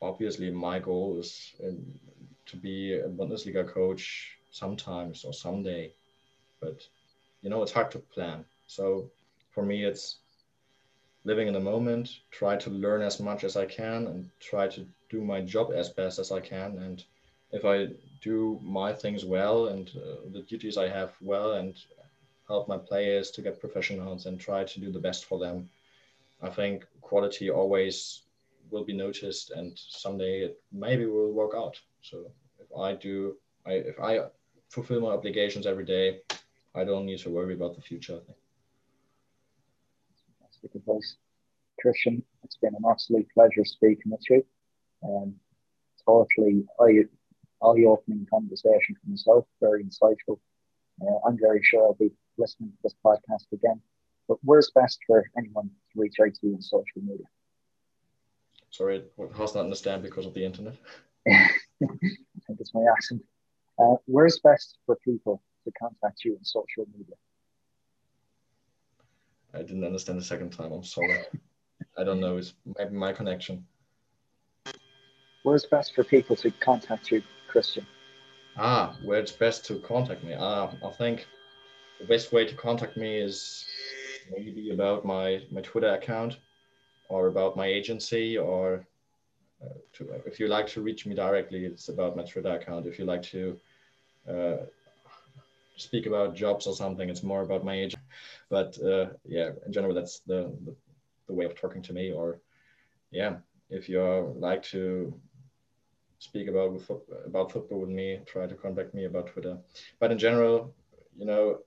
[0.01, 1.85] obviously my goal is um,
[2.49, 5.93] to be a Bundesliga coach sometimes or someday.
[6.61, 6.87] But
[7.43, 8.45] you know, it's hard to plan.
[8.67, 9.11] So
[9.51, 10.19] for me, it's
[11.25, 14.87] living in the moment, try to learn as much as I can and try to
[15.11, 16.79] do my job as best as I can.
[16.79, 17.05] And
[17.53, 17.89] if I
[18.21, 21.75] do my things well and uh, the duties I have well and
[22.47, 25.69] help my players to get professionals and try to do the best for them.
[26.41, 28.23] I think quality always
[28.71, 31.79] will be noticed and someday it maybe will work out.
[32.03, 32.31] So
[32.77, 34.21] I do, I, if I
[34.71, 36.21] fulfill my obligations every day,
[36.75, 38.15] I don't need to worry about the future.
[38.15, 38.39] I think.
[40.41, 41.17] fantastic advice.
[41.81, 44.45] Christian, it's been an absolute pleasure speaking with you.
[45.05, 45.35] Um,
[46.05, 47.05] totally eye,
[47.63, 50.39] eye-opening conversation for myself, very insightful.
[51.01, 53.81] Uh, I'm very sure I'll be listening to this podcast again.
[54.27, 57.25] But where's best for anyone to reach out to you on social media?
[58.71, 60.75] Sorry, I how's not understand because of the internet?
[62.49, 63.23] I think it's my accent.
[63.79, 67.15] Uh, where's best for people to contact you on social media?
[69.53, 70.73] I didn't understand the second time.
[70.73, 71.19] I'm sorry.
[71.99, 72.39] I don't know.
[72.39, 73.67] It's maybe my connection.
[75.43, 77.87] Where's best for people to contact you, Christian?
[78.57, 80.35] Ah, where it's best to contact me.
[80.39, 81.27] Ah, I think
[82.01, 83.67] the best way to contact me is
[84.31, 86.39] maybe about my my Twitter account
[87.11, 88.87] or about my agency or
[89.95, 92.87] to, if you like to reach me directly, it's about my Twitter account.
[92.87, 93.59] If you like to
[94.29, 94.57] uh,
[95.77, 97.95] speak about jobs or something, it's more about my age.
[98.49, 100.75] But uh, yeah, in general, that's the, the,
[101.27, 102.13] the way of talking to me.
[102.13, 102.41] Or
[103.11, 103.37] yeah,
[103.71, 105.15] if you like to
[106.19, 106.81] speak about
[107.27, 109.59] about football with me, try to contact me about Twitter.
[110.01, 110.75] But in general,
[111.17, 111.59] you know,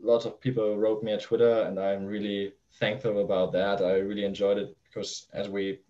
[0.00, 3.80] lots of people wrote me at Twitter, and I'm really thankful about that.
[3.80, 5.80] I really enjoyed it because as we,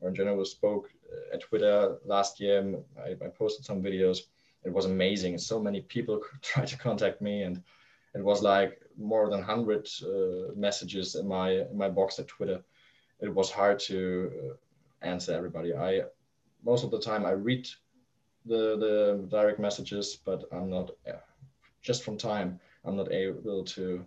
[0.00, 0.90] or in general, spoke
[1.32, 4.18] at Twitter last year, I, I posted some videos.
[4.64, 5.38] It was amazing.
[5.38, 7.62] So many people tried to contact me, and
[8.14, 12.62] it was like more than hundred uh, messages in my in my box at Twitter.
[13.20, 15.74] It was hard to uh, answer everybody.
[15.74, 16.02] I
[16.64, 17.68] most of the time I read
[18.46, 20.90] the the direct messages, but I'm not
[21.82, 24.04] just from time I'm not able to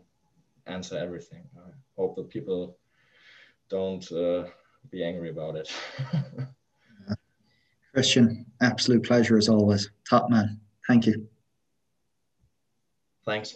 [0.65, 1.43] answer everything.
[1.57, 2.77] I hope that people
[3.69, 4.45] don't uh,
[4.89, 5.71] be angry about it.
[7.93, 9.91] Christian, absolute pleasure as always.
[10.09, 10.59] Top man.
[10.87, 11.27] Thank you.
[13.25, 13.55] Thanks.